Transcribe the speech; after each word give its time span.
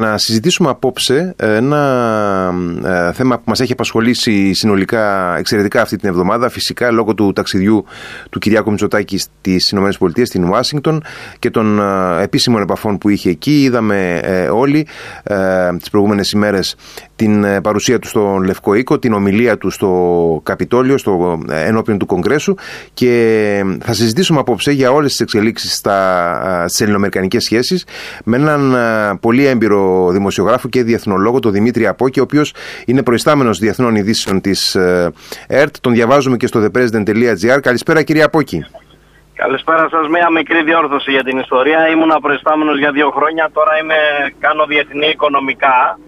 Να 0.00 0.18
συζητήσουμε 0.18 0.68
απόψε 0.68 1.34
ένα 1.36 2.54
ε, 2.84 3.12
θέμα 3.12 3.36
που 3.36 3.42
μας 3.46 3.60
έχει 3.60 3.72
απασχολήσει 3.72 4.52
συνολικά 4.52 5.36
εξαιρετικά 5.36 5.82
αυτή 5.82 5.96
την 5.96 6.08
εβδομάδα 6.08 6.48
φυσικά 6.48 6.90
λόγω 6.90 7.14
του 7.14 7.32
ταξιδιού 7.32 7.84
του 8.30 8.38
Κυριάκου 8.38 8.70
Μητσοτάκη 8.70 9.18
στις 9.18 9.70
ΗΠΑ 9.70 10.24
στην 10.24 10.44
Ουάσιγκτον 10.44 11.02
και 11.38 11.50
των 11.50 11.78
ε, 11.78 12.22
επίσημων 12.22 12.62
επαφών 12.62 12.98
που 12.98 13.08
είχε 13.08 13.30
εκεί. 13.30 13.62
Είδαμε 13.62 14.20
ε, 14.22 14.48
όλοι 14.48 14.86
τις 15.78 15.90
προηγούμενες 15.90 16.30
ημέρες 16.30 16.76
την 17.16 17.60
παρουσία 17.62 17.98
του 17.98 18.08
στο 18.08 18.38
Λευκό 18.44 18.74
Οίκο, 18.74 18.98
την 18.98 19.12
ομιλία 19.12 19.58
του 19.58 19.70
στο 19.70 20.40
Καπιτόλιο, 20.42 20.98
στο 20.98 21.42
ενώπιον 21.48 21.98
του 21.98 22.06
Κογκρέσου. 22.06 22.54
Και 22.94 23.64
θα 23.80 23.92
συζητήσουμε 23.92 24.38
απόψε 24.38 24.72
για 24.72 24.92
όλες 24.92 25.10
τις 25.10 25.20
εξελίξεις 25.20 25.74
στα, 25.74 26.64
στις 26.68 26.80
ελληνοαμερικανικές 26.80 27.44
σχέσεις 27.44 27.86
με 28.24 28.36
έναν 28.36 28.76
πολύ 29.20 29.46
έμπειρο 29.46 29.83
δημοσιογράφο 30.10 30.68
και 30.68 30.82
διεθνολόγο, 30.82 31.38
τον 31.38 31.52
Δημήτρη 31.52 31.86
Απόκη, 31.86 32.20
ο 32.20 32.22
οποίος 32.22 32.54
είναι 32.86 33.02
προϊστάμενος 33.02 33.58
διεθνών 33.58 33.94
ειδήσεων 33.94 34.40
της 34.40 34.74
ε, 34.74 35.12
ΕΡΤ. 35.46 35.74
Τον 35.80 35.92
διαβάζουμε 35.92 36.36
και 36.36 36.46
στο 36.46 36.60
thepresident.gr. 36.64 37.58
Καλησπέρα, 37.62 38.02
κύριε 38.02 38.22
Απόκη. 38.22 38.66
Καλησπέρα 39.34 39.88
σας. 39.90 40.08
Μία 40.08 40.30
μικρή 40.30 40.62
διόρθωση 40.62 41.10
για 41.10 41.24
την 41.24 41.38
ιστορία. 41.38 41.88
Ήμουν 41.88 42.12
προϊστάμενος 42.22 42.78
για 42.78 42.92
δύο 42.92 43.10
χρόνια. 43.10 43.50
Τώρα 43.52 43.78
είμαι, 43.82 43.94
κάνω 44.38 44.64
διεθνή 44.66 45.06
οικονομικά. 45.06 45.98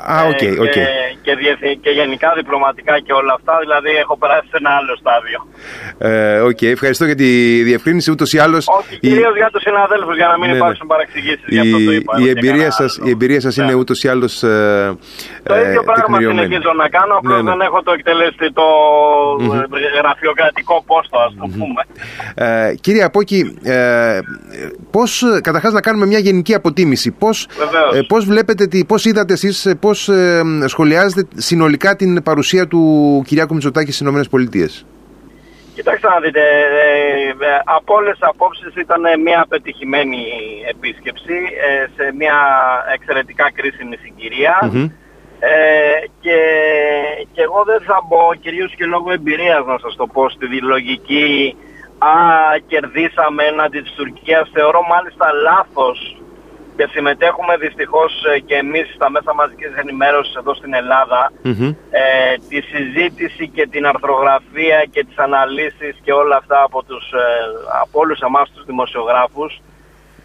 Α, 0.00 0.24
OK, 0.24 0.38
okay, 0.40 0.52
okay. 0.64 0.86
Και, 1.22 1.32
και, 1.60 1.74
και, 1.80 1.90
γενικά 1.90 2.32
διπλωματικά 2.36 3.00
και 3.00 3.12
όλα 3.12 3.32
αυτά, 3.38 3.58
δηλαδή 3.60 3.90
έχω 4.02 4.18
περάσει 4.18 4.46
σε 4.52 4.56
ένα 4.62 4.70
άλλο 4.70 4.96
στάδιο. 5.02 5.38
Ε, 5.98 6.40
OK, 6.40 6.58
okay, 6.60 6.66
ευχαριστώ 6.66 7.04
για 7.04 7.14
τη 7.14 7.62
διευκρίνηση. 7.62 8.10
Ούτως 8.10 8.32
ή 8.32 8.38
άλλως. 8.38 8.66
Όχι, 8.78 8.98
κυρίως 8.98 9.36
για 9.36 9.50
τους 9.52 9.62
συναδέλφους, 9.62 10.16
για 10.16 10.26
να 10.26 10.38
μην 10.38 10.50
ναι, 10.50 10.56
υπάρξουν 10.56 10.86
ναι. 10.86 10.92
παρεξηγήσεις. 10.92 11.46
Η, 11.46 11.58
αυτό 11.58 11.84
το 11.84 11.92
είπα, 11.92 12.12
η, 12.18 12.28
εμπειρία 12.28 12.70
σας, 12.70 13.00
η 13.04 13.10
εμπειρία 13.10 13.40
σας 13.40 13.56
είναι 13.56 13.74
ούτως 13.74 14.02
ή 14.02 14.08
άλλως. 14.08 14.42
Ε, 14.42 14.96
το 15.42 15.54
ε, 15.54 15.60
ίδιο 15.60 15.82
πράγμα 15.82 16.18
συνεχίζω 16.18 16.72
να 16.76 16.88
κάνω, 16.88 17.14
απλώς 17.16 17.36
ναι, 17.36 17.42
ναι. 17.42 17.50
δεν 17.50 17.60
έχω 17.60 17.82
το 17.82 17.92
εκτελέστη 17.92 18.52
το 18.52 18.66
mm-hmm. 19.40 19.64
γραφειοκρατικό 19.98 20.84
πόστο, 20.86 21.18
ας 21.18 21.34
το 21.38 21.44
mm-hmm. 21.46 21.58
πούμε. 21.58 21.82
Ε, 22.34 22.74
κύριε 22.74 23.04
Απόκη, 23.04 23.58
ε, 23.62 24.18
πώς 24.90 25.24
καταρχάς 25.42 25.72
να 25.72 25.80
κάνουμε 25.80 26.06
μια 26.06 26.18
γενική 26.18 26.54
αποτίμηση. 26.54 27.10
Πώς 27.10 27.48
ε, 27.94 28.00
πώς 28.08 28.24
βλέπετε, 28.24 28.68
πώς 28.86 29.04
είδατε 29.04 29.32
εσείς, 29.32 29.74
πώς 29.88 30.08
ε, 30.08 30.42
σχολιάζετε 30.66 31.22
συνολικά 31.48 31.96
την 31.96 32.22
παρουσία 32.22 32.64
του 32.68 32.82
Κυριάκου 33.26 33.54
Μητσοτάκη 33.54 33.92
στις 33.92 34.06
ΗΠΑ. 34.08 34.68
Κοιτάξτε 35.74 36.08
να 36.08 36.20
δείτε, 36.20 36.40
ε, 36.40 37.28
ε, 37.28 37.60
από 37.64 37.94
όλες 37.94 38.12
τις 38.18 38.28
απόψεις 38.32 38.72
ήταν 38.84 39.02
μια 39.26 39.46
πετυχημένη 39.48 40.22
επίσκεψη 40.72 41.36
ε, 41.66 41.86
σε 41.96 42.04
μια 42.20 42.38
εξαιρετικά 42.94 43.46
κρίσιμη 43.58 43.96
Ε, 45.40 45.50
και, 46.20 46.38
και 47.32 47.42
εγώ 47.42 47.60
δεν 47.70 47.80
θα 47.88 47.98
μπω, 48.06 48.34
κυρίως 48.44 48.74
και 48.76 48.84
λόγω 48.94 49.12
εμπειρίας 49.12 49.62
να 49.66 49.78
σας 49.78 49.96
το 49.96 50.06
πω, 50.06 50.28
στη 50.28 50.46
λογική 50.72 51.56
«Α, 51.98 52.14
κερδίσαμε 52.70 53.42
έναντι 53.52 53.80
της 53.80 53.92
Τουρκίας». 53.98 54.50
Θεωρώ 54.52 54.80
μάλιστα 54.92 55.26
λάθος 55.48 55.98
και 56.78 56.88
συμμετέχουμε 56.90 57.56
δυστυχώς 57.56 58.12
ε, 58.34 58.38
και 58.38 58.54
εμείς 58.54 58.86
στα 58.94 59.10
μέσα 59.10 59.34
μαζικής 59.34 59.72
ενημέρωσης 59.82 60.34
εδώ 60.34 60.54
στην 60.54 60.74
ελλαδα 60.74 61.32
ε, 61.90 62.34
τη 62.48 62.58
συζήτηση 62.72 63.48
και 63.48 63.66
την 63.66 63.86
αρθρογραφία 63.86 64.78
και 64.92 65.04
τις 65.04 65.18
αναλύσεις 65.18 65.94
και 66.04 66.12
όλα 66.12 66.36
αυτά 66.36 66.62
από, 66.62 66.82
τους, 66.84 67.04
ε, 67.12 67.24
από 67.82 68.00
όλους 68.00 68.20
εμάς 68.20 68.50
τους 68.50 68.64
δημοσιογράφους. 68.64 69.60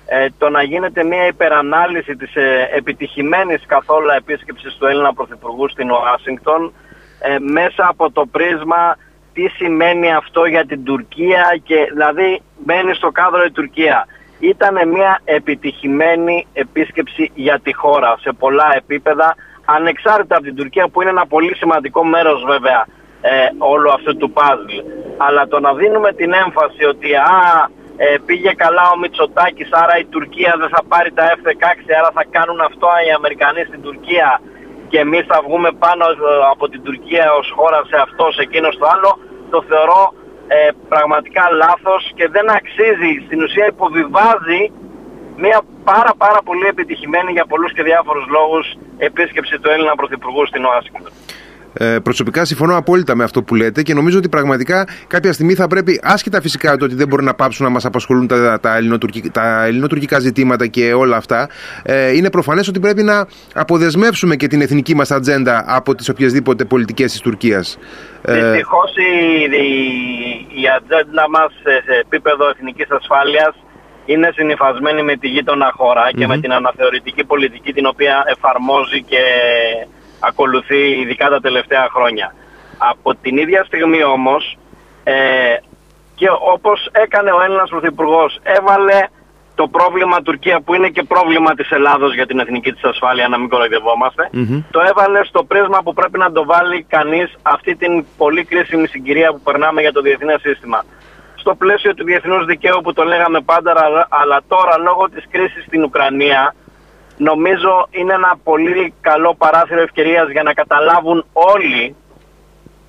Ε, 0.06 0.28
το 0.38 0.50
να 0.50 0.64
γίνεται 0.64 1.04
μια 1.04 1.28
υπερανάλυση 1.28 2.16
της 2.16 2.36
ε, 2.36 2.70
επιτυχημένης 2.76 3.62
καθόλου 3.66 4.10
επίσκεψης 4.18 4.76
του 4.76 4.86
Έλληνα 4.86 5.14
Πρωθυπουργού 5.14 5.70
στην 5.70 5.92
Ουάσιγκτον 5.92 6.74
ε, 7.20 7.40
μέσα 7.40 7.88
από 7.88 8.12
το 8.12 8.26
πρίσμα 8.26 8.98
τι 9.34 9.48
σημαίνει 9.48 10.14
αυτό 10.14 10.46
για 10.46 10.66
την 10.66 10.84
Τουρκία 10.84 11.60
και 11.64 11.76
δηλαδή 11.92 12.42
μπαίνει 12.58 12.94
στο 12.94 13.12
κάδρο 13.12 13.44
η 13.44 13.52
Τουρκία 13.52 14.08
ήταν 14.40 14.90
μια 14.90 15.22
επιτυχημένη 15.24 16.48
επίσκεψη 16.54 17.32
για 17.36 17.60
τη 17.60 17.74
χώρα 17.74 18.16
σε 18.22 18.32
πολλά 18.32 18.74
επίπεδα 18.76 19.36
ανεξάρτητα 19.66 20.36
από 20.36 20.46
την 20.46 20.56
Τουρκία 20.56 20.88
που 20.88 21.02
είναι 21.02 21.10
ένα 21.10 21.26
πολύ 21.28 21.56
σημαντικό 21.56 22.04
μέρος 22.04 22.44
βέβαια 22.48 22.86
ε, 23.22 23.48
όλου 23.58 23.92
αυτού 23.92 24.18
του 24.18 24.32
παζλ. 24.32 24.74
Αλλά 25.18 25.48
το 25.48 25.60
να 25.60 25.74
δίνουμε 25.74 26.14
την 26.14 26.34
έμφαση 26.34 26.84
ότι 26.86 27.16
α, 27.16 27.70
ε, 27.98 28.18
πήγε 28.26 28.52
καλά 28.64 28.84
ο 28.94 28.98
Μητσοτάκης 28.98 29.70
άρα 29.72 29.98
η 29.98 30.06
Τουρκία 30.06 30.56
δεν 30.60 30.70
θα 30.70 30.82
πάρει 30.88 31.12
τα 31.12 31.24
F-16 31.36 31.80
άρα 32.00 32.12
θα 32.14 32.24
κάνουν 32.36 32.60
αυτό 32.70 32.88
οι 33.08 33.12
Αμερικανοί 33.12 33.64
στην 33.70 33.82
Τουρκία 33.82 34.42
και 34.90 35.00
εμείς 35.00 35.26
θα 35.32 35.42
βγούμε 35.46 35.70
πάνω 35.86 36.06
ε, 36.06 36.16
από 36.52 36.70
την 36.70 36.82
Τουρκία 36.84 37.34
ως 37.40 37.54
χώρα 37.56 37.80
σε 37.90 37.98
αυτό, 38.06 38.32
σε 38.32 38.42
εκείνο, 38.42 38.72
στο 38.72 38.86
άλλο 38.94 39.12
το 39.50 39.60
θεωρώ 39.70 40.14
ε, 40.56 40.70
πραγματικά 40.90 41.44
λάθος 41.52 42.12
και 42.16 42.28
δεν 42.36 42.50
αξίζει. 42.50 43.14
Στην 43.26 43.44
ουσία 43.44 43.66
υποβιβάζει 43.66 44.62
μια 45.38 45.62
πάρα 45.84 46.14
πάρα 46.18 46.42
πολύ 46.48 46.66
επιτυχημένη 46.68 47.32
για 47.32 47.46
πολλούς 47.46 47.74
και 47.74 47.84
διάφορους 47.84 48.26
λόγους 48.28 48.66
επίσκεψη 48.98 49.60
του 49.60 49.70
Έλληνα 49.70 49.96
Πρωθυπουργού 49.96 50.46
στην 50.46 50.66
Ουάσιγκτον. 50.66 51.12
Ε, 51.74 51.98
προσωπικά 52.04 52.46
συμφωνώ 52.46 52.78
απόλυτα 52.78 53.16
με 53.16 53.24
αυτό 53.24 53.44
που 53.44 53.56
λέτε 53.56 53.82
και 53.82 53.94
νομίζω 53.94 54.18
ότι 54.18 54.30
πραγματικά 54.30 54.88
κάποια 55.08 55.34
στιγμή 55.34 55.54
θα 55.54 55.68
πρέπει, 55.68 56.00
άσχετα 56.04 56.42
φυσικά 56.42 56.78
το 56.78 56.86
ότι 56.86 56.96
δεν 56.96 57.08
μπορούν 57.08 57.26
να 57.26 57.34
πάψουν 57.34 57.66
να 57.66 57.72
μας 57.72 57.86
απασχολούν 57.86 58.28
τα, 58.28 58.60
τα, 58.60 58.76
ελληνοτουρκικά, 58.76 59.32
τα 59.32 59.66
ελληνοτουρκικά 59.66 60.20
ζητήματα 60.20 60.68
και 60.68 60.94
όλα 60.94 61.18
αυτά, 61.18 61.50
ε, 61.84 62.16
είναι 62.16 62.30
προφανές 62.30 62.68
ότι 62.68 62.80
πρέπει 62.80 63.04
να 63.04 63.28
αποδεσμεύσουμε 63.54 64.36
και 64.36 64.48
την 64.48 64.62
εθνική 64.62 64.96
μας 64.96 65.12
ατζέντα 65.12 65.64
από 65.68 65.96
τις 65.96 66.10
οποιασδήποτε 66.10 66.66
πολιτικές 66.66 67.12
της 67.12 67.22
Τουρκίας. 67.22 67.78
Ε, 68.22 68.34
Δυστυχώς 68.34 68.92
η, 68.96 69.44
η, 69.44 70.62
η 70.62 70.68
ατζέντα 70.78 71.30
μας 71.30 71.52
σε 71.64 72.00
επίπεδο 72.02 72.50
εθνικής 72.50 72.92
ασφάλειας 72.92 73.56
είναι 74.06 74.30
συνειφασμένη 74.34 75.04
με 75.04 75.16
τη 75.16 75.28
γείτονα 75.28 75.74
και 76.18 76.28
με 76.28 76.38
την 76.38 76.54
αναθεωρητική 76.54 77.24
πολιτική 77.24 77.74
την 77.74 77.86
οποία 77.86 78.24
εφαρμόζει 78.28 79.04
και 79.04 79.24
ακολουθεί 80.28 81.00
ειδικά 81.02 81.30
τα 81.30 81.40
τελευταία 81.40 81.88
χρόνια. 81.90 82.36
Από 82.78 83.16
την 83.16 83.38
ίδια 83.38 83.64
στιγμή 83.64 84.04
όμως 84.04 84.58
ε, 85.04 85.14
και 86.16 86.28
όπως 86.54 86.90
έκανε 86.92 87.32
ο 87.32 87.42
Έλληνας 87.42 87.70
Πρωθυπουργός 87.70 88.40
έβαλε 88.44 89.00
το 89.56 89.68
πρόβλημα 89.68 90.22
Τουρκία 90.22 90.62
που 90.62 90.74
είναι 90.74 90.90
και 90.90 91.04
πρόβλημα 91.04 91.54
της 91.54 91.72
Ελλάδος 91.72 92.14
για 92.14 92.26
την 92.26 92.40
εθνική 92.40 92.72
της 92.72 92.84
ασφάλεια 92.84 93.28
να 93.28 93.38
μην 93.40 93.50
κοροϊδευομαστε 93.50 94.30
το 94.72 94.80
έβαλε 94.90 95.24
στο 95.24 95.44
πρίσμα 95.44 95.80
που 95.84 95.94
πρέπει 95.94 96.18
να 96.18 96.32
το 96.32 96.46
βάλει 96.46 96.84
κανείς 96.84 97.34
αυτή 97.42 97.76
την 97.76 98.06
πολύ 98.18 98.44
κρίσιμη 98.44 98.88
συγκυρία 98.88 99.32
που 99.32 99.40
περνάμε 99.40 99.82
για 99.82 99.92
το 99.92 100.02
διεθνές 100.02 100.42
σύστημα. 100.42 100.84
Στο 101.36 101.56
πλαίσιο 101.56 101.94
του 101.94 102.04
διεθνούς 102.04 102.46
δικαίου 102.46 102.82
που 102.84 102.94
το 102.94 103.04
λέγαμε 103.04 103.42
πάντα 103.42 103.74
αλλά 104.10 104.42
τώρα 104.48 104.78
λόγω 104.78 105.10
της 105.10 105.26
κρίσης 105.30 105.64
στην 105.64 105.84
Ουκρανία 105.84 106.56
νομίζω 107.18 107.88
είναι 107.92 108.14
ένα 108.14 108.38
πολύ 108.44 108.94
καλό 109.02 109.36
παράθυρο 109.36 109.82
ευκαιρίας 109.82 110.30
για 110.30 110.44
να 110.44 110.54
καταλάβουν 110.54 111.26
όλοι, 111.34 111.96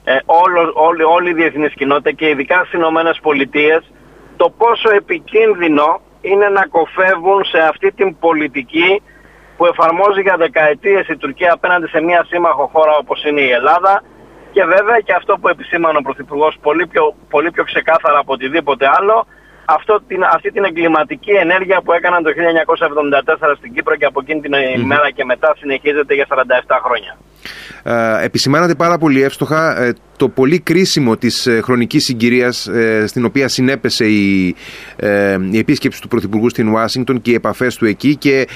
ε, 0.04 0.16
όλο, 0.24 0.72
όλη, 0.74 1.02
όλη 1.02 1.30
η 1.30 1.34
διεθνής 1.34 1.74
κοινότητα 1.74 2.12
και 2.12 2.28
ειδικά 2.28 2.56
στις 2.56 2.72
Ηνωμένες 2.72 3.18
Πολιτείες 3.22 3.90
το 4.36 4.50
πόσο 4.58 4.90
επικίνδυνο 4.94 6.00
είναι 6.20 6.48
να 6.48 6.66
κοφεύουν 6.66 7.44
σε 7.44 7.58
αυτή 7.58 7.92
την 7.92 8.18
πολιτική 8.18 9.02
που 9.56 9.66
εφαρμόζει 9.66 10.20
για 10.20 10.36
δεκαετίες 10.36 11.08
η 11.08 11.16
Τουρκία 11.16 11.52
απέναντι 11.52 11.86
σε 11.86 12.00
μια 12.00 12.24
σύμμαχο 12.28 12.70
χώρα 12.72 12.96
όπως 12.96 13.24
είναι 13.24 13.40
η 13.40 13.50
Ελλάδα. 13.50 14.02
Και 14.52 14.64
βέβαια 14.64 14.98
και 15.04 15.12
αυτό 15.12 15.38
που 15.40 15.48
επισήμανε 15.48 15.98
ο 15.98 16.00
Πρωθυπουργός 16.00 16.56
πολύ 16.62 16.86
πιο, 16.86 17.14
πολύ 17.30 17.50
πιο 17.50 17.64
ξεκάθαρα 17.64 18.18
από 18.18 18.32
οτιδήποτε 18.32 18.86
άλλο 18.98 19.26
αυτό, 19.64 20.02
την, 20.06 20.24
αυτή 20.24 20.50
την 20.50 20.64
εγκληματική 20.64 21.30
ενέργεια 21.30 21.80
που 21.84 21.92
έκαναν 21.92 22.22
το 22.22 22.30
1974 23.50 23.54
στην 23.56 23.74
Κύπρο 23.74 23.96
και 23.96 24.04
από 24.04 24.20
εκείνη 24.22 24.40
την 24.40 24.52
ημέρα 24.76 25.10
και 25.10 25.24
μετά 25.24 25.54
συνεχίζεται 25.58 26.14
για 26.14 26.26
47 26.28 26.34
χρόνια. 26.84 27.16
Ε, 27.82 28.24
επισημάνατε 28.24 28.74
πάρα 28.74 28.98
πολύ 28.98 29.22
εύστοχα 29.22 29.82
ε, 29.82 29.94
το 30.16 30.28
πολύ 30.28 30.58
κρίσιμο 30.58 31.16
της 31.16 31.46
ε, 31.46 31.60
χρονικής 31.60 32.04
συγκυρίας 32.04 32.66
ε, 32.66 33.06
στην 33.06 33.24
οποία 33.24 33.48
συνέπεσε 33.48 34.04
η, 34.04 34.54
ε, 34.96 35.38
η 35.50 35.58
επίσκεψη 35.58 36.00
του 36.00 36.08
Πρωθυπουργού 36.08 36.48
στην 36.50 36.68
Ουάσιγκτον 36.68 37.22
και 37.22 37.30
οι 37.30 37.34
επαφές 37.34 37.76
του 37.76 37.86
εκεί 37.86 38.16
και 38.16 38.48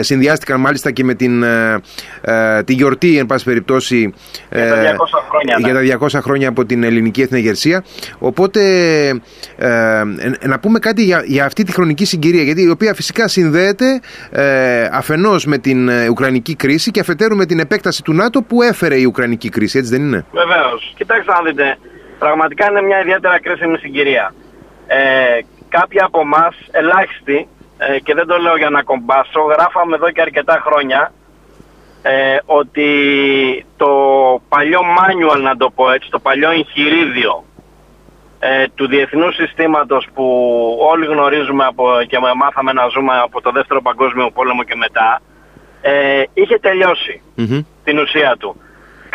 συνδυάστηκαν 0.00 0.60
μάλιστα 0.60 0.90
και 0.90 1.04
με 1.04 1.14
την, 1.14 1.44
τη 2.64 2.72
γιορτή 2.72 3.18
εν 3.18 3.26
πάση 3.26 3.44
περιπτώσει 3.44 4.12
για 4.52 4.68
τα 4.68 4.76
200 4.76 4.86
χρόνια, 5.28 5.58
ναι. 5.58 5.82
για 5.82 5.98
τα 5.98 6.06
200 6.18 6.20
χρόνια 6.22 6.48
από 6.48 6.64
την 6.64 6.82
ελληνική 6.82 7.22
εθνεγερσία 7.22 7.84
οπότε 8.18 8.60
να 10.40 10.58
πούμε 10.60 10.78
κάτι 10.78 11.04
για, 11.04 11.22
για 11.26 11.44
αυτή 11.44 11.64
τη 11.64 11.72
χρονική 11.72 12.04
συγκυρία 12.04 12.42
γιατί 12.42 12.62
η 12.62 12.70
οποία 12.70 12.94
φυσικά 12.94 13.28
συνδέεται 13.28 14.00
αφενός 14.92 15.46
με 15.46 15.58
την 15.58 15.88
Ουκρανική 16.10 16.54
κρίση 16.54 16.90
και 16.90 17.00
αφετέρου 17.00 17.36
με 17.36 17.46
την 17.46 17.58
επέκταση 17.58 18.02
του 18.02 18.12
ΝΑΤΟ 18.12 18.42
που 18.42 18.62
έφερε 18.62 18.96
η 18.96 19.04
Ουκρανική 19.04 19.48
κρίση 19.48 19.78
έτσι 19.78 19.90
δεν 19.90 20.02
είναι; 20.02 20.24
Βεβαίως 20.32 20.94
Κοιτάξτε 21.14 21.42
να 21.42 21.50
δείτε, 21.50 21.78
πραγματικά 22.18 22.70
είναι 22.70 22.82
μια 22.82 23.00
ιδιαίτερα 23.00 23.40
κρίσιμη 23.40 23.78
συγκυρία. 23.78 24.34
Ε, 24.86 25.38
κάποιοι 25.68 25.98
από 26.00 26.20
εμά, 26.20 26.48
ελάχιστοι, 26.70 27.48
ε, 27.78 27.98
και 27.98 28.14
δεν 28.14 28.26
το 28.26 28.36
λέω 28.38 28.56
για 28.56 28.70
να 28.70 28.82
κομπάσω, 28.82 29.40
γράφαμε 29.40 29.94
εδώ 29.94 30.10
και 30.10 30.20
αρκετά 30.20 30.62
χρόνια 30.66 31.12
ε, 32.02 32.36
ότι 32.44 32.90
το 33.76 33.90
παλιό 34.48 34.80
manual, 34.98 35.40
να 35.40 35.56
το 35.56 35.70
πω 35.70 35.90
έτσι, 35.90 36.10
το 36.10 36.18
παλιό 36.18 36.50
εγχειρίδιο 36.50 37.44
ε, 38.38 38.64
του 38.74 38.86
διεθνούς 38.86 39.34
συστήματος 39.34 40.08
που 40.14 40.24
όλοι 40.92 41.06
γνωρίζουμε 41.06 41.64
από, 41.64 41.84
και 42.08 42.18
μάθαμε 42.36 42.72
να 42.72 42.88
ζούμε 42.88 43.18
από 43.18 43.40
το 43.40 43.50
δεύτερο 43.50 43.82
παγκόσμιο 43.82 44.30
πόλεμο 44.30 44.62
και 44.62 44.74
μετά, 44.74 45.20
ε, 45.80 46.22
είχε 46.34 46.58
την 47.84 47.98
ουσία 47.98 48.36
του. 48.38 48.56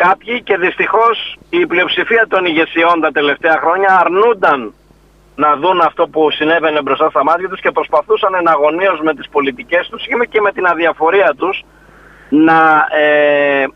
Κάποιοι 0.06 0.42
και 0.42 0.56
δυστυχώς 0.56 1.38
η 1.50 1.66
πλειοψηφία 1.66 2.26
των 2.28 2.44
ηγεσιών 2.44 3.00
τα 3.00 3.10
τελευταία 3.10 3.56
χρόνια 3.62 3.98
αρνούνταν 4.00 4.74
να 5.34 5.56
δουν 5.56 5.80
αυτό 5.80 6.08
που 6.08 6.30
συνέβαινε 6.30 6.82
μπροστά 6.82 7.10
στα 7.10 7.24
μάτια 7.24 7.48
τους 7.48 7.60
και 7.60 7.70
προσπαθούσαν 7.70 8.34
εναγωνίως 8.34 9.00
με 9.00 9.14
τις 9.14 9.28
πολιτικές 9.28 9.88
τους 9.90 10.06
και 10.30 10.40
με 10.40 10.52
την 10.52 10.66
αδιαφορία 10.66 11.34
τους 11.38 11.64
να, 12.28 12.86
ε, 12.90 13.66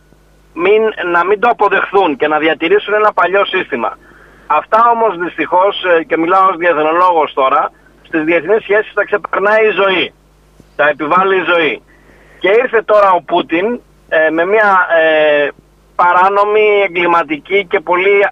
μην, 0.55 0.83
να 1.13 1.25
μην 1.25 1.41
το 1.41 1.49
αποδεχθούν 1.49 2.17
και 2.17 2.29
να 2.29 2.39
διατηρήσουν 2.39 2.95
ένα 2.95 3.13
παλιό 3.13 3.45
σύστημα. 3.45 3.99
Αυτά 4.47 4.91
όμως 4.95 5.19
δυστυχώς, 5.19 5.85
ε, 5.85 6.05
και 6.05 6.17
μιλάω 6.17 6.47
ως 6.51 6.57
διεθνολόγος 6.57 7.33
τώρα, 7.35 7.71
στις 8.03 8.25
διεθνείς 8.25 8.63
σχέσεις 8.63 8.93
θα 8.95 9.05
ξεπερνάει 9.05 9.67
η 9.67 9.75
ζωή. 9.83 10.15
Θα 10.77 10.89
επιβάλλει 10.89 11.37
η 11.37 11.45
ζωή. 11.53 11.83
Και 12.39 12.51
ήρθε 12.63 12.83
τώρα 12.83 13.11
ο 13.11 13.23
Πούτιν 13.23 13.81
ε, 14.09 14.31
με 14.31 14.45
μια 14.47 14.87
ε, 15.03 15.49
παράνομη, 15.97 16.83
εγκληματική 16.87 17.67
και 17.67 17.81
πολύ 17.81 18.27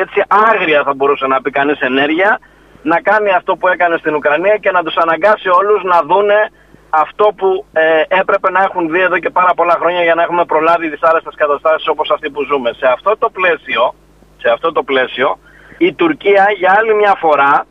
έτσι 0.00 0.22
άγρια 0.28 0.82
θα 0.82 0.94
μπορούσε 0.94 1.26
να 1.26 1.42
πει 1.42 1.50
κανείς 1.50 1.80
ενέργεια 1.80 2.38
να 2.82 3.00
κάνει 3.00 3.30
αυτό 3.30 3.56
που 3.56 3.68
έκανε 3.68 3.96
στην 3.96 4.14
Ουκρανία 4.14 4.56
και 4.56 4.70
να 4.70 4.82
τους 4.82 4.96
αναγκάσει 4.96 5.48
όλους 5.48 5.82
να 5.82 6.02
δούνε 6.02 6.50
αυτό 6.90 7.32
που 7.36 7.64
ε, 7.72 8.02
έπρεπε 8.08 8.50
να 8.50 8.62
έχουν 8.62 8.90
δει 8.90 9.00
εδώ 9.00 9.18
και 9.18 9.30
πάρα 9.30 9.54
πολλά 9.54 9.76
χρόνια 9.80 10.02
για 10.02 10.14
να 10.14 10.22
έχουμε 10.22 10.44
προλάβει 10.44 10.88
δυσάρεστες 10.88 11.34
καταστάσεις 11.34 11.88
όπως 11.88 12.10
αυτή 12.10 12.30
που 12.30 12.42
ζούμε. 12.42 12.72
Σε 12.72 12.86
αυτό 12.86 13.16
το 13.18 13.30
πλαίσιο, 13.30 13.94
σε 14.36 14.50
αυτό 14.50 14.72
το 14.72 14.82
πλαίσιο 14.82 15.38
η 15.78 15.92
Τουρκία 15.92 16.46
για 16.56 16.74
άλλη 16.78 16.94
μια 16.94 17.14
φορά 17.18 17.66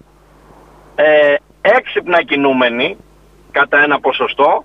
ε, 0.96 1.36
έξυπνα 1.62 2.24
κινούμενη 2.24 2.98
κατά 3.52 3.84
ένα 3.84 4.00
ποσοστό 4.00 4.64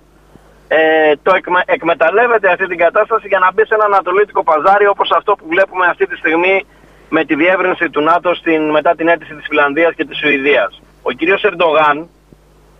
ε, 0.67 1.13
το 1.23 1.35
εκμε, 1.35 1.61
εκμεταλλεύεται 1.65 2.51
αυτή 2.51 2.67
την 2.67 2.77
κατάσταση 2.77 3.27
για 3.27 3.39
να 3.39 3.51
μπει 3.53 3.65
σε 3.65 3.73
ένα 3.73 3.85
ανατολίτικο 3.85 4.43
παζάρι 4.43 4.87
όπως 4.87 5.11
αυτό 5.11 5.35
που 5.35 5.45
βλέπουμε 5.49 5.85
αυτή 5.85 6.07
τη 6.07 6.15
στιγμή 6.15 6.65
με 7.09 7.25
τη 7.25 7.35
διεύρυνση 7.35 7.89
του 7.89 8.01
ΝΑΤΟ 8.01 8.35
στην, 8.35 8.69
μετά 8.69 8.95
την 8.95 9.07
αίτηση 9.07 9.33
της 9.33 9.45
Φιλανδίας 9.47 9.93
και 9.93 10.05
της 10.05 10.17
Σουηδίας. 10.17 10.81
Ο 11.01 11.11
κύριος 11.11 11.43
Ερντογάν, 11.43 12.09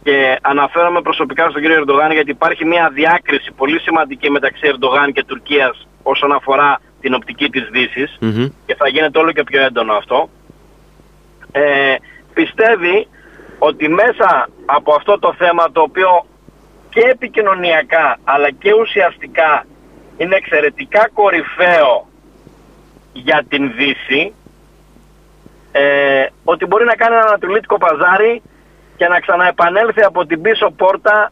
και 0.04 0.38
αναφέρομαι 0.42 1.02
προσωπικά 1.02 1.50
στον 1.50 1.62
κύριο 1.62 1.76
Ερντογάν 1.76 2.12
γιατί 2.12 2.32
υπάρχει 2.32 2.66
μια 2.66 2.90
διάκριση 2.94 3.52
πολύ 3.52 3.80
σημαντική 3.80 4.30
μεταξύ 4.32 4.68
Ερντογάν 4.68 5.12
και 5.12 5.24
Τουρκίας 5.24 5.88
όσον 6.04 6.32
αφορά 6.32 6.82
την 7.02 7.14
οπτική 7.14 7.50
της 7.50 7.70
δυσης 7.72 8.18
και 8.66 8.76
θα 8.76 8.88
γίνεται 8.88 9.20
όλο 9.20 9.32
και 9.32 9.44
πιο 9.44 9.62
έντονο 9.62 9.94
αυτό. 9.94 10.30
Ε, 11.52 11.96
πιστεύει 12.34 13.08
ότι 13.60 13.88
μέσα 13.90 14.50
από 14.66 14.94
αυτό 14.94 15.20
το 15.20 15.34
θέμα 15.38 15.72
το 15.72 15.82
οποίο 15.82 16.26
και 16.90 17.00
επικοινωνιακά 17.00 18.18
αλλά 18.24 18.52
και 18.52 18.74
ουσιαστικά 18.74 19.66
είναι 20.18 20.36
εξαιρετικά 20.36 21.10
κορυφαίο 21.14 22.08
για 23.14 23.44
την 23.50 23.74
Δύση 23.76 24.34
ε, 25.72 26.26
ότι 26.44 26.66
μπορεί 26.66 26.86
να 26.86 26.96
κάνει 26.96 27.16
ένα 27.16 27.26
ανατολίτικο 27.26 27.78
παζάρι 27.78 28.42
και 28.98 29.08
να 29.08 29.20
ξαναεπανέλθει 29.20 30.04
από 30.04 30.26
την 30.26 30.42
πίσω 30.42 30.72
πόρτα 30.72 31.32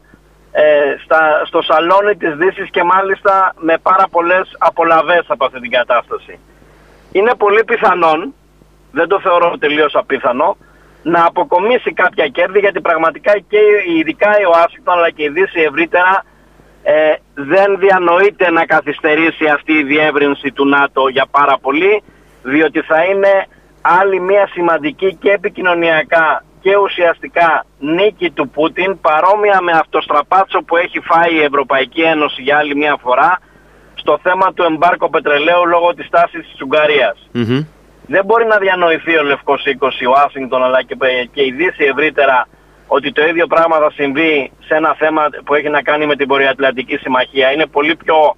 ε, 0.52 0.94
στα, 1.04 1.42
στο 1.46 1.62
σαλόνι 1.62 2.16
της 2.16 2.34
Δύσης 2.34 2.70
και 2.70 2.82
μάλιστα 2.82 3.54
με 3.58 3.78
πάρα 3.82 4.08
πολλές 4.10 4.54
απολαβές 4.58 5.24
από 5.26 5.44
αυτή 5.44 5.60
την 5.60 5.70
κατάσταση. 5.70 6.38
Είναι 7.12 7.34
πολύ 7.34 7.64
πιθανόν, 7.64 8.34
δεν 8.90 9.08
το 9.08 9.20
θεωρώ 9.20 9.56
τελείως 9.58 9.94
απίθανο, 9.94 10.56
να 11.12 11.24
αποκομίσει 11.24 11.92
κάποια 11.92 12.26
κέρδη 12.28 12.58
γιατί 12.58 12.80
πραγματικά 12.80 13.32
και 13.50 13.60
ειδικά 13.98 14.30
η 14.40 14.44
Οάσιγκτον 14.54 14.94
αλλά 14.98 15.10
και 15.10 15.22
η 15.22 15.28
Δύση 15.28 15.60
ευρύτερα 15.60 16.24
ε, 16.82 17.14
δεν 17.34 17.78
διανοείται 17.78 18.50
να 18.50 18.64
καθυστερήσει 18.64 19.44
αυτή 19.46 19.72
η 19.72 19.82
διεύρυνση 19.82 20.52
του 20.52 20.66
ΝΑΤΟ 20.66 21.08
για 21.08 21.26
πάρα 21.30 21.58
πολύ 21.58 22.02
διότι 22.42 22.80
θα 22.80 23.04
είναι 23.04 23.46
άλλη 23.80 24.20
μια 24.20 24.48
σημαντική 24.52 25.14
και 25.14 25.30
επικοινωνιακά 25.30 26.44
και 26.60 26.76
ουσιαστικά 26.76 27.66
νίκη 27.78 28.30
του 28.30 28.48
Πούτιν 28.48 29.00
παρόμοια 29.00 29.60
με 29.60 29.72
αυτό 29.72 30.00
στραπάτσο 30.00 30.58
που 30.66 30.76
έχει 30.76 31.00
φάει 31.00 31.34
η 31.34 31.42
Ευρωπαϊκή 31.42 32.00
Ένωση 32.00 32.42
για 32.42 32.56
άλλη 32.56 32.76
μια 32.76 32.96
φορά 33.02 33.38
στο 33.94 34.18
θέμα 34.22 34.52
του 34.54 34.62
εμπάρκο 34.62 35.10
πετρελαίου 35.10 35.66
λόγω 35.66 35.94
της 35.94 36.08
τάσης 36.10 36.48
της 36.50 36.60
ουγγαριας 36.62 37.28
Δεν 38.06 38.24
μπορεί 38.24 38.44
να 38.46 38.58
διανοηθεί 38.58 39.16
ο 39.16 39.22
Λευκός 39.22 39.64
Οίκος, 39.64 40.00
ο 40.08 40.12
Άσιγκτον 40.24 40.62
αλλά 40.64 40.82
και, 40.82 40.96
και 41.32 41.42
η 41.44 41.52
Δύση 41.52 41.84
ευρύτερα 41.84 42.48
ότι 42.86 43.12
το 43.12 43.26
ίδιο 43.26 43.46
πράγμα 43.46 43.78
θα 43.78 43.90
συμβεί 43.90 44.52
σε 44.66 44.74
ένα 44.74 44.94
θέμα 44.94 45.28
που 45.44 45.54
έχει 45.54 45.68
να 45.68 45.82
κάνει 45.82 46.06
με 46.06 46.16
την 46.16 46.26
Βορειοατλαντική 46.28 46.96
Συμμαχία. 46.96 47.52
Είναι 47.52 47.66
πολύ 47.66 47.96
πιο, 47.96 48.36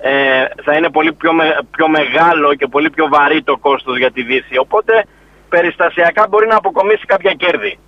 ε, 0.00 0.44
θα 0.64 0.72
είναι 0.76 0.90
πολύ 0.90 1.12
πιο, 1.12 1.32
πιο 1.70 1.88
μεγάλο 1.88 2.54
και 2.54 2.66
πολύ 2.66 2.90
πιο 2.90 3.08
βαρύ 3.08 3.42
το 3.42 3.56
κόστος 3.56 3.98
για 3.98 4.10
τη 4.10 4.22
Δύση. 4.22 4.56
Οπότε 4.56 5.04
περιστασιακά 5.48 6.26
μπορεί 6.28 6.46
να 6.46 6.56
αποκομίσει 6.56 7.04
κάποια 7.06 7.32
κέρδη. 7.32 7.78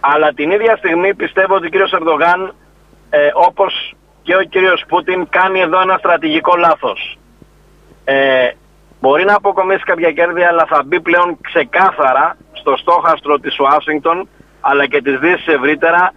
Αλλά 0.00 0.32
την 0.32 0.50
ίδια 0.50 0.76
στιγμή 0.76 1.14
πιστεύω 1.14 1.54
ότι 1.54 1.66
ο 1.66 1.68
κύριος 1.68 1.92
Ερδογάν, 1.92 2.54
ε, 3.10 3.30
όπως 3.34 3.94
και 4.22 4.36
ο 4.36 4.42
κύριος 4.42 4.84
Πούτιν, 4.88 5.28
κάνει 5.28 5.60
εδώ 5.60 5.80
ένα 5.80 5.96
στρατηγικό 5.98 6.56
λάθος. 6.56 7.18
Ε, 8.04 8.50
μπορεί 9.00 9.24
να 9.24 9.34
αποκομίσει 9.34 9.82
κάποια 9.84 10.12
κέρδη, 10.12 10.42
αλλά 10.42 10.64
θα 10.68 10.82
μπει 10.86 11.00
πλέον 11.00 11.38
ξεκάθαρα 11.40 12.36
στο 12.52 12.76
στόχαστρο 12.76 13.38
της 13.38 13.58
Ουάσιγκτον 13.58 14.28
αλλά 14.60 14.86
και 14.86 15.02
της 15.02 15.18
Δύσης 15.18 15.46
ευρύτερα 15.46 16.12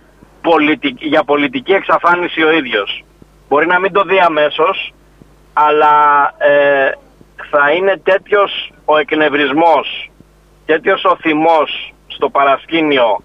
για 1.00 1.24
πολιτική 1.24 1.74
εξαφάνιση 1.74 2.44
ο 2.44 2.52
ίδιος. 2.52 3.04
Μπορεί 3.48 3.68
να 3.68 3.80
μην 3.80 3.92
το 3.92 4.04
δει 4.04 4.20
αμέσως, 4.20 4.94
αλλά 5.54 5.96
ε, 6.38 6.92
θα 7.50 7.72
είναι 7.72 7.98
τέτοιος 8.04 8.72
ο 8.86 8.98
εκνευρισμός, 8.98 10.12
τέτοιος 10.66 11.04
ο 11.04 11.16
θυμός 11.16 11.94
στο 12.08 12.30
παρασκήνιο 12.30 13.24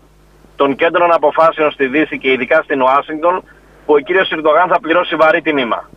των 0.56 0.76
κέντρων 0.76 1.12
αποφάσεων 1.12 1.70
στη 1.70 1.86
Δύση 1.86 2.18
και 2.18 2.32
ειδικά 2.32 2.62
στην 2.62 2.82
Ουάσιγκτον, 2.82 3.42
που 3.86 3.94
ο 3.94 3.98
κύριος 3.98 4.30
Ιρδογάν 4.30 4.68
θα 4.68 4.80
πληρώσει 4.80 5.16
βαρύ 5.16 5.42
τιμήμα. 5.42 5.88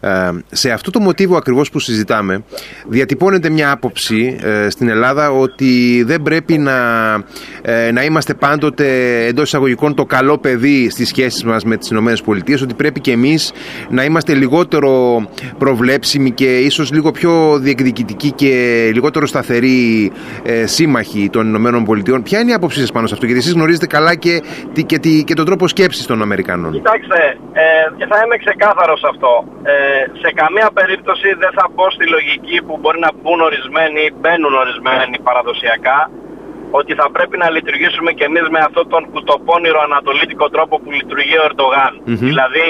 Ε, 0.00 0.30
σε 0.50 0.70
αυτό 0.70 0.90
το 0.90 1.00
μοτίβο 1.00 1.36
ακριβώς 1.36 1.70
που 1.70 1.78
συζητάμε 1.78 2.44
διατυπώνεται 2.88 3.50
μια 3.50 3.70
άποψη 3.70 4.38
ε, 4.42 4.70
στην 4.70 4.88
Ελλάδα 4.88 5.30
ότι 5.30 6.02
δεν 6.06 6.22
πρέπει 6.22 6.58
να, 6.58 6.72
ε, 7.62 7.92
να 7.92 8.04
είμαστε 8.04 8.34
πάντοτε 8.34 8.86
εντός 9.26 9.46
εισαγωγικών 9.46 9.94
το 9.94 10.04
καλό 10.04 10.38
παιδί 10.38 10.90
στις 10.90 11.08
σχέσεις 11.08 11.44
μας 11.44 11.64
με 11.64 11.76
τις 11.76 11.90
ΗΠΑ 11.90 12.12
ότι 12.62 12.74
πρέπει 12.74 13.00
και 13.00 13.12
εμείς 13.12 13.52
να 13.88 14.04
είμαστε 14.04 14.34
λιγότερο 14.34 15.22
προβλέψιμοι 15.58 16.30
και 16.30 16.58
ίσως 16.58 16.92
λίγο 16.92 17.10
πιο 17.10 17.58
διεκδικητικοί 17.58 18.32
και 18.32 18.90
λιγότερο 18.94 19.26
σταθεροί 19.26 20.12
σύμμαχοι 20.64 21.28
των 21.32 21.54
ΗΠΑ. 21.54 22.20
Ποια 22.22 22.40
είναι 22.40 22.50
η 22.50 22.54
άποψή 22.54 22.80
σας 22.80 22.92
πάνω 22.92 23.06
σε 23.06 23.14
αυτό 23.14 23.26
γιατί 23.26 23.40
εσείς 23.40 23.52
γνωρίζετε 23.52 23.86
καλά 23.86 24.14
και, 24.14 24.42
και, 24.86 24.98
και 25.24 25.34
τον 25.34 25.44
τρόπο 25.44 25.68
σκέψης 25.68 26.06
των 26.06 26.22
Αμερικανών; 26.22 26.72
Κοιτάξτε, 26.72 27.36
και 27.96 28.06
θα 28.06 28.22
είμαι 28.24 28.36
ξεκάθαρος 28.36 29.02
αυτό 29.04 29.44
σε 30.22 30.30
καμία 30.40 30.68
περίπτωση 30.78 31.28
δεν 31.42 31.52
θα 31.58 31.66
μπω 31.72 31.86
στη 31.96 32.06
λογική 32.14 32.56
που 32.66 32.74
μπορεί 32.80 32.98
να 33.06 33.10
μπουν 33.16 33.40
ορισμένοι, 33.48 34.02
μπαίνουν 34.20 34.54
ορισμένοι 34.62 35.16
παραδοσιακά, 35.28 36.10
ότι 36.70 36.92
θα 36.94 37.06
πρέπει 37.10 37.36
να 37.42 37.50
λειτουργήσουμε 37.50 38.10
κι 38.12 38.22
εμείς 38.22 38.46
με 38.54 38.60
αυτόν 38.66 38.88
τον 38.88 39.02
κουτοπώνυρο 39.12 39.80
ανατολίτικο 39.88 40.46
τρόπο 40.54 40.74
που 40.80 40.90
λειτουργεί 40.90 41.36
ο 41.38 41.44
ερντογαν 41.48 41.92
Δηλαδή 42.04 42.66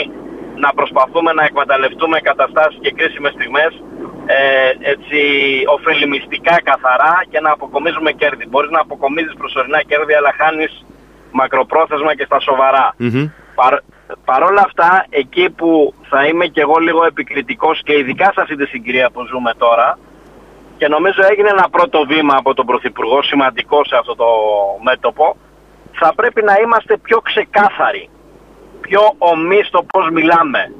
να 0.64 0.70
προσπαθούμε 0.78 1.32
να 1.32 1.44
εκμεταλλευτούμε 1.44 2.16
καταστάσεις 2.20 2.78
και 2.80 2.92
κρίσιμες 2.98 3.32
στιγμές 3.32 3.72
ε, 4.26 4.90
έτσι 4.92 5.20
ωφελημιστικά 5.76 6.56
καθαρά 6.70 7.14
και 7.30 7.40
να 7.40 7.50
αποκομίζουμε 7.50 8.12
κέρδη. 8.12 8.44
Μπορείς 8.48 8.70
να 8.70 8.80
αποκομίζεις 8.80 9.34
προσωρινά 9.40 9.80
κέρδη 9.82 10.14
αλλά 10.14 10.32
χάνεις 10.40 10.72
μακροπρόθεσμα 11.30 12.14
και 12.14 12.25
στα 12.25 12.40
σοβαρά. 12.40 12.94
Παρ' 13.54 13.78
όλα 14.50 14.62
αυτά, 14.64 15.06
εκεί 15.08 15.50
που 15.50 15.94
θα 16.08 16.26
είμαι 16.26 16.46
και 16.46 16.60
εγώ 16.60 16.78
λίγο 16.78 17.04
επικριτικός 17.04 17.82
και 17.82 17.98
ειδικά 17.98 18.24
σε 18.24 18.40
αυτή 18.40 18.56
τη 18.56 18.66
συγκυρία 18.66 19.10
που 19.10 19.26
ζούμε 19.26 19.52
τώρα, 19.58 19.98
και 20.78 20.88
νομίζω 20.88 21.20
έγινε 21.30 21.48
ένα 21.48 21.68
πρώτο 21.70 22.04
βήμα 22.06 22.34
από 22.36 22.54
τον 22.54 22.66
Πρωθυπουργό, 22.66 23.22
σημαντικό 23.22 23.84
σε 23.84 23.96
αυτό 23.96 24.14
το 24.14 24.28
μέτωπο, 24.82 25.36
θα 25.92 26.12
πρέπει 26.14 26.42
να 26.42 26.54
είμαστε 26.62 26.96
πιο 26.96 27.18
ξεκάθαροι, 27.20 28.08
πιο 28.80 29.00
ομοί 29.18 29.60
στο 29.62 29.82
πώς 29.82 30.10
μιλάμε. 30.10 30.72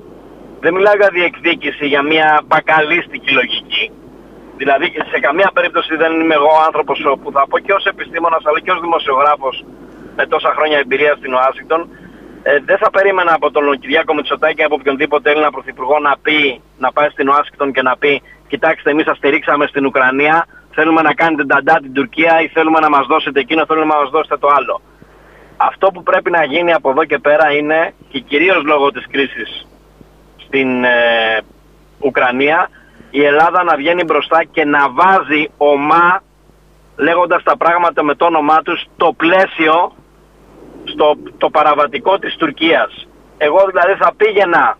Δεν 0.61 0.75
μιλάω 0.75 0.94
για 0.97 1.08
διεκδίκηση, 1.12 1.87
για 1.87 2.02
μια 2.02 2.40
μπακαλίστικη 2.47 3.30
λογική. 3.30 3.90
Δηλαδή 4.56 4.87
σε 5.12 5.18
καμία 5.20 5.50
περίπτωση 5.54 5.97
δεν 5.97 6.20
είμαι 6.20 6.35
εγώ 6.35 6.52
άνθρωπος 6.66 6.99
που 7.23 7.32
θα 7.32 7.47
πω 7.49 7.58
και 7.58 7.73
ως 7.73 7.85
επιστήμονας 7.85 8.42
αλλά 8.47 8.61
και 8.61 8.70
ως 8.70 8.80
δημοσιογράφος 8.80 9.64
με 10.16 10.26
τόσα 10.26 10.50
χρόνια 10.56 10.78
εμπειρία 10.78 11.14
στην 11.18 11.35
Ουάσιγκτον, 11.35 11.88
ε, 12.42 12.59
δεν 12.64 12.78
θα 12.78 12.90
περίμενα 12.90 13.35
από 13.35 13.50
τον 13.50 13.78
Κυριάκο 13.78 14.14
Μητσοτάκη 14.14 14.62
από 14.62 14.75
οποιονδήποτε 14.75 15.30
Έλληνα 15.30 15.50
Πρωθυπουργό 15.50 15.99
να 15.99 16.18
πει, 16.23 16.61
να 16.78 16.92
πάει 16.92 17.09
στην 17.09 17.28
Ουάσιγκτον 17.28 17.73
και 17.73 17.83
να 17.83 17.97
πει 17.97 18.23
Κοιτάξτε, 18.49 18.90
εμείς 18.90 19.04
σας 19.04 19.16
στηρίξαμε 19.16 19.66
στην 19.66 19.87
Ουκρανία, 19.87 20.47
θέλουμε 20.71 21.02
να 21.02 21.14
κάνετε 21.14 21.45
ταντά 21.45 21.75
την 21.75 21.92
Τουρκία 21.92 22.40
ή 22.42 22.49
θέλουμε 22.49 22.78
να 22.80 22.88
μας 22.88 23.07
δώσετε 23.07 23.40
εκείνο, 23.40 23.66
θέλουμε 23.66 23.87
να 23.87 24.00
μας 24.00 24.11
δώσετε 24.11 24.37
το 24.37 24.49
άλλο. 24.57 24.80
Αυτό 25.57 25.90
που 25.90 26.02
πρέπει 26.02 26.30
να 26.30 26.45
γίνει 26.45 26.73
από 26.73 26.90
εδώ 26.90 27.04
και 27.04 27.18
πέρα 27.18 27.52
είναι, 27.52 27.95
και 28.09 28.18
κυρίως 28.18 28.62
λόγω 28.64 28.90
της 28.90 29.07
κρίσης 29.11 29.66
στην 30.37 30.85
ε, 30.85 30.90
Ουκρανία, 31.99 32.71
η 33.11 33.25
Ελλάδα 33.25 33.62
να 33.62 33.76
βγαίνει 33.76 34.04
μπροστά 34.04 34.45
και 34.45 34.64
να 34.64 34.90
βάζει 34.90 35.50
ομά, 35.57 36.23
λέγοντας 36.97 37.42
τα 37.42 37.57
πράγματα 37.57 38.02
με 38.02 38.14
το 38.14 38.25
όνομά 38.25 38.62
τους, 38.62 38.85
το 38.97 39.12
πλαίσιο 39.12 39.92
στο 40.92 41.16
το 41.38 41.50
παραβατικό 41.50 42.18
της 42.18 42.37
Τουρκίας. 42.37 43.07
Εγώ 43.38 43.66
δηλαδή 43.71 43.95
θα 43.95 44.12
πήγαινα, 44.16 44.78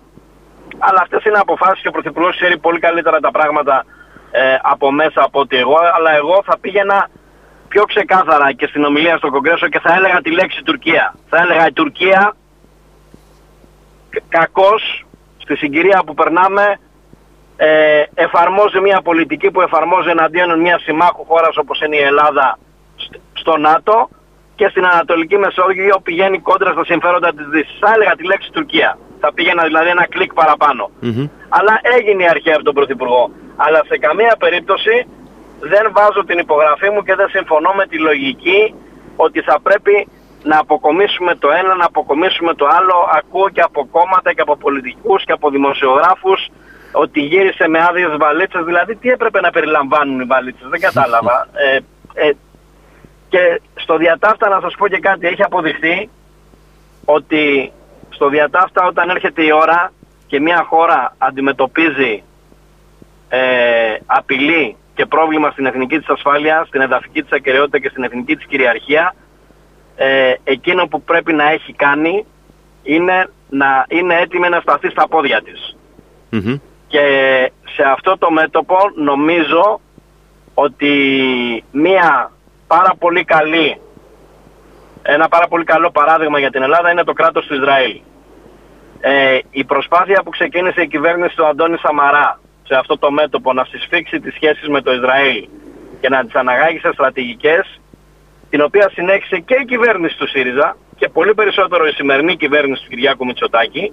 αλλά 0.79 1.01
αυτές 1.03 1.25
είναι 1.25 1.39
αποφάσεις 1.39 1.83
και 1.83 1.89
ο 1.89 1.91
Πρωθυπουργός 1.91 2.37
ξέρει 2.37 2.59
πολύ 2.59 2.79
καλύτερα 2.79 3.21
τα 3.21 3.31
πράγματα 3.31 3.85
ε, 4.31 4.57
από 4.63 4.93
μέσα 4.93 5.23
από 5.23 5.41
ότι 5.41 5.57
εγώ, 5.57 5.77
αλλά 5.95 6.17
εγώ 6.17 6.43
θα 6.45 6.59
πήγαινα 6.59 7.09
πιο 7.69 7.85
ξεκάθαρα 7.85 8.53
και 8.53 8.67
στην 8.67 8.85
ομιλία 8.85 9.17
στο 9.17 9.31
Κογκρέσο 9.31 9.69
και 9.69 9.79
θα 9.79 9.95
έλεγα 9.95 10.21
τη 10.21 10.31
λέξη 10.31 10.63
Τουρκία. 10.63 11.15
Θα 11.29 11.39
έλεγα 11.39 11.67
η 11.67 11.73
Τουρκία 11.73 12.35
κακώς 14.29 15.07
στη 15.39 15.57
συγκυρία 15.57 16.03
που 16.07 16.15
περνάμε 16.15 16.79
ε, 17.57 18.03
εφαρμόζει 18.15 18.81
μια 18.81 19.01
πολιτική 19.03 19.51
που 19.51 19.61
εφαρμόζει 19.61 20.11
εναντίον 20.11 20.61
μιας 20.61 20.83
συμμάχου 20.83 21.25
χώρας 21.25 21.57
όπως 21.57 21.81
είναι 21.81 21.97
η 21.97 22.03
Ελλάδα 22.03 22.59
στο 23.33 23.57
ΝΑΤΟ 23.57 24.09
και 24.59 24.69
στην 24.73 24.85
Ανατολική 24.93 25.37
Μεσόγειο 25.45 25.97
πηγαίνει 26.07 26.39
κόντρα 26.49 26.71
στα 26.73 26.85
συμφέροντα 26.85 27.31
της 27.37 27.47
Δύσης. 27.53 27.77
Θα 27.83 27.91
έλεγα 27.95 28.13
τη 28.19 28.25
λέξη 28.31 28.49
Τουρκία. 28.53 28.99
Θα 29.21 29.29
πήγαινα 29.35 29.63
δηλαδή 29.71 29.89
ένα 29.97 30.07
κλικ 30.15 30.33
Αλλά 31.59 31.75
έγινε 31.97 32.23
η 32.23 32.29
αρχή 32.35 32.53
από 32.53 32.65
τον 32.69 32.75
Πρωθυπουργό. 32.75 33.31
Αλλά 33.57 33.81
σε 33.91 33.97
καμία 33.99 34.35
περίπτωση 34.39 34.95
δεν 35.73 35.85
βάζω 35.97 36.25
την 36.25 36.39
υπογραφή 36.39 36.89
μου 36.91 37.03
και 37.07 37.15
δεν 37.15 37.29
συμφωνώ 37.29 37.71
με 37.81 37.87
τη 37.87 37.99
λογική 38.09 38.75
ότι 39.17 39.41
θα 39.49 39.57
πρέπει 39.67 40.09
να 40.43 40.59
αποκομίσουμε 40.59 41.35
το 41.35 41.49
ένα, 41.61 41.75
να 41.75 41.85
αποκομίσουμε 41.85 42.55
το 42.55 42.67
άλλο. 42.79 42.97
Ακούω 43.19 43.49
και 43.49 43.61
από 43.61 43.81
κόμματα 43.97 44.33
και 44.35 44.41
από 44.41 44.57
πολιτικούς 44.57 45.25
και 45.25 45.33
από 45.33 45.51
δημοσιογράφους 45.51 46.41
ότι 46.93 47.21
γύρισε 47.21 47.69
με 47.69 47.79
άδειες 47.89 48.17
βαλίτσες. 48.17 48.65
Δηλαδή 48.65 48.97
τι 48.97 49.09
έπρεπε 49.09 49.41
να 49.41 49.51
περιλαμβάνουν 49.51 50.21
οι 50.21 50.25
βαλίτσες; 50.25 50.69
Δεν 50.69 50.81
κατάλαβα. 50.81 51.37
Ε, 51.67 51.79
ε, 52.27 52.33
και 53.29 53.61
στο 53.75 53.97
διατάφτα 53.97 54.49
να 54.49 54.61
σας 54.61 54.75
πω 54.79 54.89
και 54.89 54.99
κάτι. 54.99 55.27
Έχει 55.27 55.43
αποδειχθεί 55.43 56.09
ότι 57.05 57.73
στο 58.09 58.29
διατάφτα 58.29 58.87
όταν 58.87 59.09
έρχεται 59.09 59.45
η 59.45 59.53
ώρα 59.53 59.93
και 60.27 60.41
μια 60.41 60.65
χώρα 60.69 61.15
αντιμετωπίζει 61.19 62.23
ε, 63.29 63.97
απειλή 64.07 64.77
και 64.95 65.07
πρόβλημα 65.07 65.51
στην 65.51 65.67
εθνική 65.67 65.99
της 65.99 66.09
ασφάλειας, 66.09 66.69
στην 66.69 66.81
εδαφική 66.81 67.23
της 67.23 67.33
ακαιρεότητα 67.33 67.79
και 67.79 67.89
στην 67.89 68.03
εθνική 68.03 68.37
της 68.37 68.47
κυριαρχία, 68.47 69.15
ε, 69.97 70.35
εκείνο 70.45 70.87
που 70.87 71.03
πρέπει 71.03 71.33
να 71.33 71.51
έχει 71.51 71.73
κάνει 71.73 72.25
είναι 72.83 73.31
να 73.51 73.85
είναι 73.89 74.15
έτοιμη 74.15 74.49
να 74.49 74.61
σταθεί 74.61 74.91
στα 74.91 75.09
πόδια 75.09 75.43
της. 75.43 75.77
Και 76.89 77.03
σε 77.75 77.83
αυτό 77.83 78.19
το 78.19 78.31
μέτωπο 78.31 78.77
νομίζω 78.95 79.81
ότι 80.55 80.95
μία 81.71 82.33
πάρα 82.69 82.93
πολύ 82.99 83.25
καλή, 83.25 83.81
ένα 85.03 85.29
πάρα 85.29 85.47
πολύ 85.49 85.65
καλό 85.65 85.91
παράδειγμα 85.91 86.39
για 86.39 86.51
την 86.51 86.63
Ελλάδα 86.63 86.91
είναι 86.91 87.05
το 87.05 87.13
κράτος 87.13 87.47
του 87.47 87.55
Ισραήλ. 87.55 88.01
Ε, 89.01 89.39
η 89.51 89.65
προσπάθεια 89.65 90.23
που 90.25 90.31
ξεκίνησε 90.31 90.81
η 90.83 90.89
κυβέρνηση 90.89 91.37
του 91.37 91.47
Αντώνη 91.47 91.79
Σαμαρά 91.79 92.41
σε 92.63 92.75
αυτό 92.75 92.99
το 92.99 93.11
μέτωπο 93.11 93.53
να 93.53 93.65
συσφίξει 93.65 94.21
τις 94.21 94.35
σχέσεις 94.35 94.69
με 94.69 94.81
το 94.83 94.93
Ισραήλ 94.93 95.49
και 96.01 96.09
να 96.09 96.25
τις 96.25 96.35
αναγάγει 96.35 96.79
σε 96.79 96.91
στρατηγικές, 96.93 97.81
την 98.51 98.61
οποία 98.61 98.91
συνέχισε 98.93 99.39
και 99.39 99.57
η 99.61 99.65
κυβέρνηση 99.65 100.17
του 100.19 100.29
ΣΥΡΙΖΑ 100.29 100.77
και 100.97 101.09
πολύ 101.09 101.35
περισσότερο 101.35 101.87
η 101.87 101.93
σημερινή 101.93 102.37
κυβέρνηση 102.37 102.83
του 102.83 102.89
Κυριάκου 102.89 103.25
Μητσοτάκη, 103.25 103.93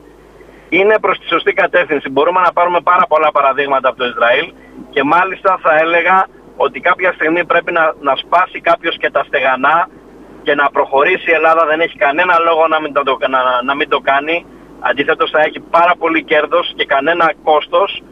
είναι 0.69 0.99
προς 0.99 1.19
τη 1.19 1.27
σωστή 1.27 1.53
κατεύθυνση. 1.53 2.09
Μπορούμε 2.09 2.41
να 2.41 2.53
πάρουμε 2.53 2.79
πάρα 2.81 3.05
πολλά 3.07 3.31
παραδείγματα 3.31 3.89
από 3.89 3.97
το 3.97 4.05
Ισραήλ 4.05 4.53
και 4.89 5.03
μάλιστα 5.03 5.59
θα 5.61 5.77
έλεγα 5.79 6.27
ότι 6.55 6.79
κάποια 6.79 7.11
στιγμή 7.13 7.45
πρέπει 7.45 7.71
να, 7.71 7.93
να 7.99 8.15
σπάσει 8.15 8.61
κάποιος 8.61 8.97
και 8.97 9.11
τα 9.11 9.23
στεγανά 9.23 9.89
και 10.43 10.55
να 10.55 10.69
προχωρήσει 10.69 11.29
η 11.31 11.33
Ελλάδα. 11.33 11.65
Δεν 11.65 11.79
έχει 11.79 11.97
κανένα 11.97 12.35
λόγο 12.47 12.67
να 12.67 12.81
μην 12.81 12.93
το, 12.93 13.17
να, 13.29 13.61
να 13.63 13.75
μην 13.75 13.89
το 13.89 13.99
κάνει. 13.99 14.45
Αντίθετος 14.79 15.29
θα 15.29 15.41
έχει 15.41 15.59
πάρα 15.59 15.93
πολύ 15.99 16.23
κέρδος 16.23 16.73
και 16.75 16.85
κανένα 16.85 17.33
κόστος 17.43 18.03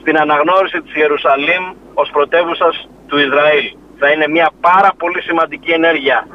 στην 0.00 0.18
αναγνώριση 0.18 0.80
της 0.82 0.94
Ιερουσαλήμ 0.94 1.64
ως 1.94 2.10
πρωτεύουσας 2.10 2.88
του 3.08 3.18
Ισραήλ. 3.18 3.66
Θα 3.98 4.10
είναι 4.10 4.28
μια 4.28 4.50
πάρα 4.60 4.90
πολύ 4.98 5.22
σημαντική 5.22 5.70
ενέργεια 5.70 6.26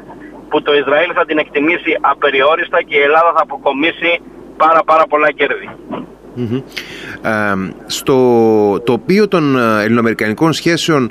που 0.48 0.62
το 0.62 0.74
Ισραήλ 0.74 1.10
θα 1.14 1.24
την 1.24 1.38
εκτιμήσει 1.38 1.98
απεριόριστα 2.00 2.82
και 2.82 2.96
η 2.96 3.00
Ελλάδα 3.00 3.32
θα 3.36 3.42
αποκομίσει 3.42 4.22
πάρα 4.56 4.82
πάρα 4.84 5.04
πολλά 5.06 5.30
κέρδη 5.32 5.68
στο 7.86 8.80
τοπίο 8.84 9.28
των 9.28 9.56
ε, 9.56 9.82
ελληνοαμερικανικών 9.82 10.52
σχέσεων 10.52 11.10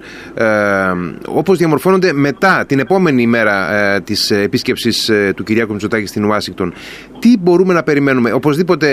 όπως 1.27 1.58
διαμορφώνονται 1.58 2.13
μετά 2.13 2.65
την 2.68 2.80
επόμενη 2.80 3.22
ημέρα 3.22 3.74
ε, 3.74 4.00
της 4.00 4.32
επίσκεψης 4.32 5.10
ε, 5.10 5.34
του 5.36 5.44
Κυριάκου 5.44 5.72
Μητσοτάκη 5.72 6.06
στην 6.06 6.25
Ουάσιγκτον 6.25 6.74
τι 7.24 7.38
μπορούμε 7.39 7.74
να 7.74 7.84
περιμένουμε 7.84 8.32
οπωσδήποτε 8.32 8.88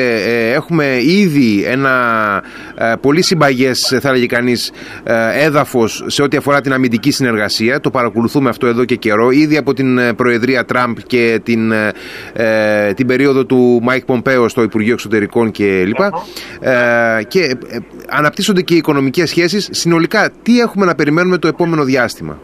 έχουμε 0.53 0.97
ήδη 1.03 1.65
ένα 1.65 1.93
πολύ 3.01 3.23
συμπαγές 3.23 3.99
θα 4.01 4.09
έλεγε 4.09 4.27
κανείς 4.27 4.73
έδαφος 5.35 6.05
σε 6.07 6.23
ό,τι 6.23 6.37
αφορά 6.37 6.61
την 6.61 6.73
αμυντική 6.73 7.11
συνεργασία 7.11 7.81
το 7.81 7.91
παρακολουθούμε 7.91 8.49
αυτό 8.49 8.67
εδώ 8.67 8.85
και 8.85 8.97
καιρό 8.97 9.31
ήδη 9.31 9.57
από 9.57 9.73
την 9.75 10.17
Προεδρία 10.17 10.65
Τραμπ 10.65 10.97
και 11.07 11.41
την, 11.43 11.73
την 12.95 13.07
περίοδο 13.07 13.45
του 13.45 13.81
Μάικ 13.83 14.05
Πομπέο 14.05 14.49
στο 14.49 14.63
Υπουργείο 14.63 14.93
Εξωτερικών 14.93 15.51
κλπ 15.51 16.01
ε, 16.61 17.23
και 17.29 17.41
ε, 17.41 17.79
αναπτύσσονται 18.09 18.63
και 18.63 18.75
οι 18.75 18.77
οικονομικές 18.77 19.29
σχέσεις. 19.29 19.69
Συνολικά, 19.71 20.31
τι 20.43 20.61
έχουμε 20.61 20.85
να 20.87 20.95
περιμένουμε 20.95 21.39
το 21.39 21.49
επόμενο 21.49 21.85
διάστημα; 21.85 22.39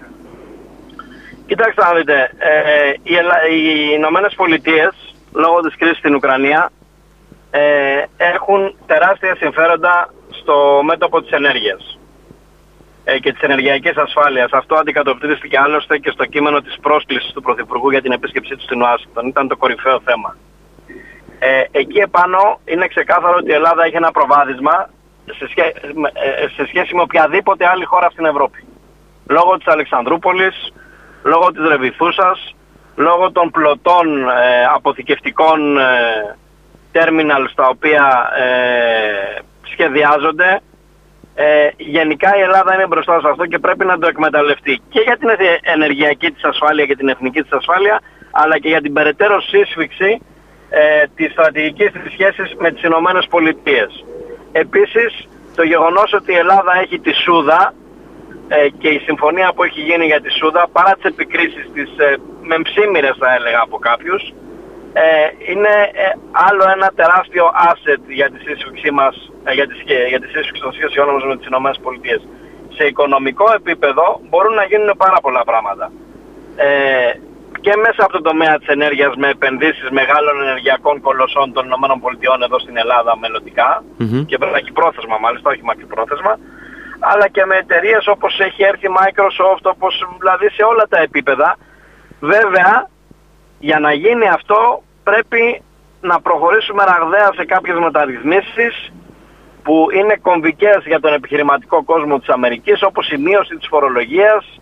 Κοιτάξτε 1.47 1.83
να 1.83 1.95
δείτε, 1.95 2.31
ε, 2.39 2.91
οι, 3.03 3.15
οι 3.51 3.93
Ηνωμένες 3.97 4.35
Πολιτείες, 4.37 5.06
λόγω 5.43 5.61
της 5.61 5.77
κρίσης 5.77 5.99
στην 5.99 6.15
Ουκρανία, 6.15 6.71
ε, 7.51 8.05
έχουν 8.17 8.77
τεράστια 8.87 9.37
συμφέροντα 9.37 10.13
στο 10.31 10.81
μέτωπο 10.85 11.23
της 11.23 11.31
ενέργειας 11.31 11.99
ε, 13.05 13.19
και 13.19 13.33
της 13.33 13.41
ενεργειακής 13.41 13.97
ασφάλειας. 13.97 14.51
Αυτό 14.53 14.75
αντικατοπτρίστηκε 14.75 15.59
άλλωστε 15.59 15.99
και 15.99 16.11
στο 16.11 16.25
κείμενο 16.25 16.61
της 16.61 16.79
πρόσκλησης 16.81 17.33
του 17.33 17.43
Πρωθυπουργού 17.43 17.91
για 17.91 18.03
την 18.03 18.13
επίσκεψή 18.13 18.57
του 18.57 18.63
στην 18.63 18.83
Ουάσιγκτον. 18.83 19.27
Ήταν 19.27 19.49
το 19.49 19.57
κορυφαίο 19.57 20.01
θέμα. 20.05 20.37
Ε, 21.39 21.63
εκεί 21.71 21.99
επάνω 21.99 22.61
είναι 22.65 22.87
ξεκάθαρο 22.87 23.37
ότι 23.37 23.51
η 23.51 23.55
Ελλάδα 23.55 23.85
έχει 23.85 23.97
ένα 23.97 24.11
προβάδισμα 24.11 24.91
σε, 25.39 25.49
σχέ, 25.49 25.73
ε, 26.13 26.49
σε 26.49 26.67
σχέση 26.67 26.95
με 26.95 27.03
οποιαδήποτε 27.03 27.67
άλλη 27.67 27.85
χώρα 27.85 28.11
στην 28.11 28.25
Ευρώπη. 28.25 28.65
Λόγω 29.29 29.57
της 29.57 29.67
Αλεξανδρούπολης, 29.67 30.73
λόγω 31.23 31.53
της 31.53 31.69
Ρεβιθούσας, 31.69 32.55
λόγω 32.97 33.33
των 33.33 33.51
πλωτών 33.51 34.29
ε, 34.29 34.65
αποθηκευτικών 34.75 35.79
ε, 35.79 35.83
τέρμιναλ 36.93 37.49
στα 37.49 37.69
οποία 37.69 38.31
ε, 38.37 39.41
σχεδιάζονται. 39.63 40.61
Ε, 41.35 41.69
γενικά 41.77 42.37
η 42.37 42.41
Ελλάδα 42.41 42.75
είναι 42.75 42.87
μπροστά 42.87 43.21
σε 43.21 43.29
αυτό 43.29 43.47
και 43.47 43.59
πρέπει 43.59 43.85
να 43.85 43.99
το 43.99 44.07
εκμεταλλευτεί 44.07 44.81
και 44.89 45.01
για 45.01 45.17
την 45.17 45.29
ενεργειακή 45.63 46.31
της 46.31 46.45
ασφάλεια 46.45 46.87
και 46.87 46.97
την 46.97 47.09
εθνική 47.09 47.43
της 47.43 47.53
ασφάλεια 47.53 48.01
αλλά 48.31 48.59
και 48.59 48.69
για 48.69 48.81
την 48.81 48.93
περαιτέρω 48.93 49.41
σύσφυξη 49.41 50.21
ε, 50.71 51.05
της 51.15 51.33
στρατηγικής 51.33 51.91
της 51.93 52.13
σχέσης 52.13 52.55
με 52.59 52.71
τις 52.71 52.83
Ηνωμένες 52.83 53.27
Πολιτείες. 53.31 54.05
Επίσης, 54.53 55.29
το 55.55 55.63
γεγονός 55.63 56.13
ότι 56.13 56.33
η 56.33 56.37
Ελλάδα 56.37 56.73
έχει 56.83 56.99
τη 56.99 57.13
Σούδα 57.13 57.75
ε, 57.75 57.86
και 58.79 58.89
η 58.89 58.99
συμφωνία 58.99 59.53
που 59.53 59.63
έχει 59.63 59.81
γίνει 59.81 60.07
για 60.07 60.21
τη 60.21 60.31
Σούδα, 60.33 60.69
παρά 60.73 60.93
τις 60.95 61.05
επικρίσεις 61.05 61.65
της 61.75 61.89
ε, 61.97 62.17
μεμψίμηρες 62.43 63.17
θα 63.19 63.35
έλεγα 63.35 63.61
από 63.61 63.79
κάποιους, 63.79 64.23
ε, 65.05 65.29
είναι 65.53 65.75
ε, 66.05 66.07
άλλο 66.49 66.65
ένα 66.77 66.89
τεράστιο 67.01 67.47
asset 67.71 68.03
για 68.19 68.29
τη 68.33 68.39
σύσφυξη 68.47 68.91
μας, 68.91 69.15
ε, 69.45 69.53
για, 69.59 69.67
τη, 69.69 69.75
για 70.13 70.21
τη 70.21 70.29
σύσφυξη 70.35 70.63
των 70.63 70.73
σχέσεων 70.73 71.07
μας 71.13 71.25
με 71.25 71.37
τις 71.37 71.47
Ηνωμένες 71.47 71.79
Πολιτείες. 71.83 72.21
Σε 72.77 72.85
οικονομικό 72.87 73.47
επίπεδο 73.61 74.21
μπορούν 74.29 74.55
να 74.55 74.65
γίνουν 74.65 74.91
πάρα 75.05 75.19
πολλά 75.25 75.43
πράγματα. 75.51 75.93
Ε, 76.57 76.69
και 77.65 77.73
μέσα 77.85 78.01
από 78.05 78.13
το 78.13 78.23
τομέα 78.29 78.55
της 78.59 78.69
ενέργειας 78.77 79.13
με 79.17 79.29
επενδύσεις 79.29 79.89
μεγάλων 79.91 80.35
ενεργειακών 80.47 81.01
κολοσσών 81.01 81.53
των 81.53 81.65
ΗΠΑ 81.67 82.45
εδώ 82.45 82.59
στην 82.59 82.77
Ελλάδα 82.77 83.13
μελλοντικά 83.23 83.85
mm-hmm. 84.01 84.25
και 84.27 84.73
πρόθεσμα 84.79 85.17
μάλιστα, 85.25 85.51
όχι 85.51 85.85
πρόθεσμα 85.95 86.33
αλλά 86.99 87.29
και 87.29 87.45
με 87.45 87.57
εταιρείες 87.57 88.07
όπως 88.07 88.41
έχει 88.41 88.63
έρθει 88.63 88.87
η 88.87 88.95
Microsoft, 88.99 89.63
όπως 89.63 90.07
δηλαδή 90.19 90.49
σε 90.51 90.63
όλα 90.63 90.87
τα 90.89 90.99
επίπεδα. 90.99 91.57
Βέβαια, 92.21 92.89
για 93.59 93.79
να 93.79 93.93
γίνει 93.93 94.29
αυτό 94.29 94.83
πρέπει 95.03 95.63
να 96.01 96.21
προχωρήσουμε 96.21 96.85
ραγδαία 96.85 97.31
σε 97.37 97.45
κάποιες 97.45 97.79
μεταρρυθμίσεις 97.79 98.93
που 99.63 99.87
είναι 99.99 100.17
κομβικές 100.23 100.81
για 100.87 101.01
τον 101.01 101.13
επιχειρηματικό 101.13 101.85
κόσμο 101.85 102.19
της 102.19 102.29
Αμερικής 102.29 102.83
όπως 102.83 103.11
η 103.11 103.17
μείωση 103.19 103.57
της 103.57 103.67
φορολογίας, 103.69 104.61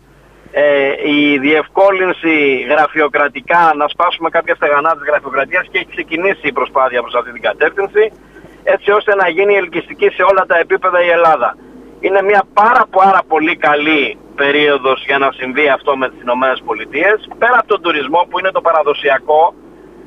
ε, 0.53 0.93
η 1.05 1.39
διευκόλυνση 1.39 2.67
γραφειοκρατικά, 2.69 3.73
να 3.77 3.89
σπάσουμε 3.89 4.29
κάποια 4.31 4.55
στεγανά 4.55 4.93
της 4.93 5.07
γραφειοκρατίας 5.07 5.67
και 5.71 5.79
έχει 5.79 5.91
ξεκινήσει 5.91 6.47
η 6.49 6.53
προσπάθεια 6.53 7.01
προς 7.03 7.15
αυτή 7.15 7.33
την 7.33 7.43
κατεύθυνση 7.43 8.13
έτσι 8.65 8.91
ώστε 8.91 9.15
να 9.15 9.29
γίνει 9.29 9.55
ελκυστική 9.55 10.09
σε 10.09 10.23
όλα 10.23 10.45
τα 10.47 10.59
επίπεδα 10.59 11.05
η 11.05 11.09
Ελλάδα. 11.09 11.57
Είναι 12.07 12.23
μια 12.23 12.43
πάρα 12.61 12.85
πάρα 12.91 13.21
πολύ 13.29 13.57
καλή 13.57 14.19
περίοδος 14.35 15.05
για 15.09 15.19
να 15.19 15.29
συμβεί 15.33 15.69
αυτό 15.69 15.97
με 15.97 16.07
τις 16.11 16.21
Ηνωμένες 16.21 16.61
Πολιτείες 16.65 17.29
πέρα 17.39 17.57
από 17.59 17.69
τον 17.69 17.81
τουρισμό 17.83 18.21
που 18.29 18.39
είναι 18.39 18.51
το 18.51 18.61
παραδοσιακό 18.61 19.55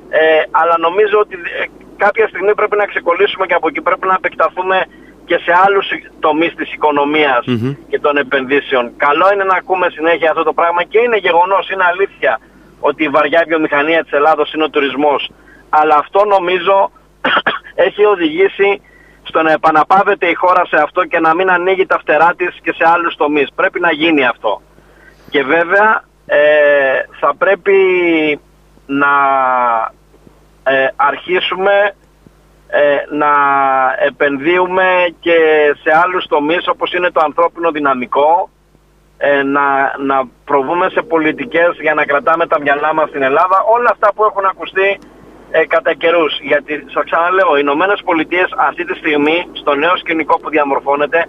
ε, 0.10 0.20
αλλά 0.52 0.76
νομίζω 0.78 1.18
ότι 1.20 1.36
ε, 1.36 1.66
κάποια 1.98 2.28
στιγμή 2.28 2.54
πρέπει 2.56 2.78
να 2.78 2.86
ξεκολλήσουμε 2.86 3.46
και 3.46 3.54
από 3.54 3.68
εκεί 3.68 3.82
πρέπει 3.82 4.08
να 4.08 4.14
επεκταθούμε 4.14 4.78
και 5.26 5.38
σε 5.46 5.52
άλλους 5.66 5.88
τομείς 6.20 6.54
της 6.56 6.74
οικονομιας 6.74 7.44
και 7.90 8.00
των 8.00 8.18
επενδύσεων. 8.18 8.92
Καλό 8.98 9.28
είναι 9.34 9.44
να 9.44 9.56
ακούμε 9.56 9.90
συνέχεια 9.90 10.30
αυτό 10.30 10.44
το 10.44 10.54
πράγμα 10.54 10.84
και 10.84 11.00
είναι 11.00 11.18
γεγονός, 11.18 11.70
είναι 11.70 11.84
αλήθεια 11.92 12.40
ότι 12.80 13.04
η 13.04 13.10
βαριά 13.10 13.44
βιομηχανία 13.48 14.04
της 14.04 14.12
Ελλάδος 14.12 14.54
είναι 14.54 14.64
ο 14.64 14.70
τουρισμός. 14.70 15.30
Αλλά 15.70 15.96
αυτό 15.98 16.26
νομίζω 16.26 16.92
έχει 17.88 18.04
οδηγήσει 18.06 18.82
στο 19.28 19.42
να 19.42 19.52
επαναπάβεται 19.52 20.28
η 20.28 20.34
χώρα 20.34 20.66
σε 20.66 20.76
αυτό 20.84 21.06
και 21.06 21.20
να 21.20 21.36
μην 21.36 21.50
ανοίγει 21.50 21.86
τα 21.86 22.00
φτερά 22.00 22.34
της 22.38 22.60
και 22.62 22.74
σε 22.74 22.84
άλλους 22.94 23.16
τομείς. 23.16 23.48
Πρέπει 23.56 23.80
να 23.80 23.92
γίνει 23.92 24.26
αυτό. 24.26 24.62
Και 25.30 25.44
βέβαια 25.44 26.04
ε, 26.26 27.02
θα 27.20 27.36
πρέπει 27.38 27.80
να 28.86 29.08
ε, 30.64 30.88
αρχίσουμε 30.96 31.96
ε, 32.68 33.16
να 33.16 33.32
επενδύουμε 34.06 35.16
και 35.20 35.38
σε 35.82 35.98
άλλους 36.04 36.26
τομείς 36.26 36.68
όπως 36.68 36.94
είναι 36.94 37.12
το 37.12 37.22
ανθρώπινο 37.24 37.72
δυναμικό 37.72 38.50
ε, 39.18 39.44
να, 39.44 39.94
να 39.98 40.28
προβούμε 40.46 40.90
σε 40.90 41.02
πολιτικές 41.02 41.78
για 41.82 41.94
να 41.94 42.06
κρατάμε 42.06 42.48
τα 42.48 42.62
μυαλά 42.62 42.94
μας 42.94 43.10
στην 43.10 43.22
Ελλάδα 43.22 43.64
όλα 43.76 43.90
αυτά 43.92 44.14
που 44.14 44.24
έχουν 44.24 44.46
ακουστεί 44.46 45.00
ε, 45.58 45.66
κατά 45.66 45.94
καιρούς 45.94 46.34
γιατί 46.42 46.74
σας 46.94 47.04
ξαναλέω 47.04 47.52
οι 47.56 47.62
Ηνωμένες 47.66 48.02
Πολιτείες 48.06 48.50
αυτή 48.58 48.84
τη 48.86 48.96
στιγμή 48.96 49.38
στο 49.54 49.76
νέο 49.76 49.98
σκηνικό 49.98 50.40
που 50.40 50.50
διαμορφώνεται 50.50 51.20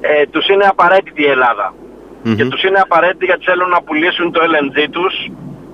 ε, 0.00 0.26
τους 0.26 0.48
είναι 0.48 0.66
απαραίτητη 0.74 1.22
η 1.22 1.30
ελλαδα 1.34 1.74
και 2.36 2.44
τους 2.44 2.62
είναι 2.62 2.80
απαραίτητη 2.80 3.24
γιατί 3.24 3.44
θέλουν 3.44 3.68
να 3.68 3.82
πουλήσουν 3.82 4.32
το 4.32 4.40
LNG 4.52 4.86
τους 4.90 5.14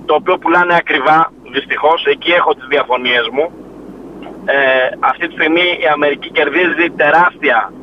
το 0.05 0.13
οποίο 0.13 0.37
πουλάνε 0.37 0.75
ακριβά 0.75 1.31
δυστυχώς. 1.51 2.05
Εκεί 2.05 2.31
έχω 2.31 2.53
τις 2.55 2.67
διαφωνίες 2.67 3.27
μου. 3.31 3.45
Ε, 4.45 4.57
αυτή 4.99 5.27
τη 5.27 5.33
στιγμή 5.33 5.67
η 5.85 5.87
Αμερική 5.93 6.29
κερδίζει 6.31 6.85
τεράστια 6.95 7.73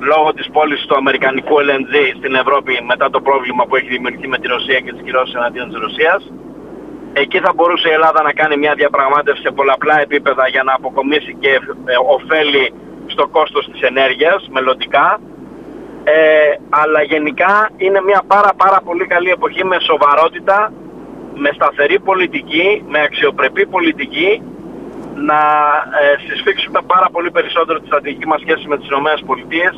λόγω 0.00 0.32
της 0.32 0.48
πώλησης 0.52 0.86
του 0.86 0.96
αμερικανικού 0.96 1.54
LNG 1.68 1.94
στην 2.18 2.34
Ευρώπη 2.34 2.72
μετά 2.86 3.10
το 3.10 3.20
πρόβλημα 3.20 3.66
που 3.66 3.76
έχει 3.76 3.88
δημιουργηθεί 3.88 4.28
με 4.28 4.38
τη 4.38 4.46
Ρωσία 4.46 4.80
και 4.80 4.92
τις 4.92 5.02
κυρώσεις 5.02 5.34
εναντίον 5.34 5.68
της 5.68 5.78
Ρωσίας. 5.84 6.32
Εκεί 7.16 7.38
θα 7.38 7.52
μπορούσε 7.54 7.88
η 7.88 7.92
Ελλάδα 7.92 8.22
να 8.22 8.32
κάνει 8.32 8.56
μια 8.56 8.74
διαπραγμάτευση 8.74 9.42
σε 9.42 9.50
πολλαπλά 9.50 10.00
επίπεδα 10.00 10.48
για 10.48 10.62
να 10.62 10.72
αποκομίσει 10.74 11.36
και 11.40 11.48
ε, 11.84 11.94
ωφέλη 12.14 12.74
στο 13.06 13.28
κόστος 13.28 13.68
της 13.70 13.80
ενέργειας 13.80 14.48
μελλοντικά. 14.50 15.20
Ε, 16.04 16.14
αλλά 16.68 17.02
γενικά 17.02 17.70
είναι 17.76 18.00
μια 18.02 18.22
πάρα 18.26 18.52
πάρα 18.56 18.80
πολύ 18.84 19.06
καλή 19.06 19.30
εποχή 19.30 19.64
με 19.64 19.76
σοβαρότητα, 19.80 20.72
με 21.34 21.50
σταθερή 21.54 22.00
πολιτική, 22.00 22.84
με 22.88 23.00
αξιοπρεπή 23.00 23.66
πολιτική 23.66 24.42
να 25.14 25.40
ε, 26.02 26.14
συσφίξουμε 26.28 26.80
πάρα 26.86 27.08
πολύ 27.12 27.30
περισσότερο 27.30 27.80
τη 27.80 27.86
στρατηγική 27.86 28.26
μας 28.26 28.40
σχέση 28.40 28.68
με 28.68 28.78
τις 28.78 28.88
ΗΠΑ 28.88 29.72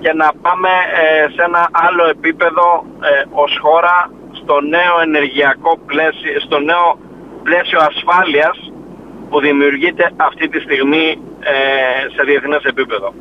και 0.00 0.12
να 0.12 0.28
πάμε 0.42 0.68
ε, 1.02 1.30
σε 1.34 1.42
ένα 1.42 1.68
άλλο 1.72 2.08
επίπεδο 2.08 2.84
ε, 3.10 3.24
ως 3.30 3.58
χώρα 3.60 4.10
στο 4.48 4.60
νέο 4.60 4.94
ενεργειακό 5.02 5.78
πλαίσιο, 5.86 6.40
στο 6.46 6.58
νέο 6.58 6.98
πλαίσιο 7.42 7.78
ασφάλειας 7.90 8.72
που 9.30 9.40
δημιουργείται 9.40 10.12
αυτή 10.16 10.48
τη 10.48 10.60
στιγμή 10.60 11.06
ε, 11.40 11.54
σε 12.14 12.22
διεθνές 12.22 12.62
επίπεδο. 12.64 13.14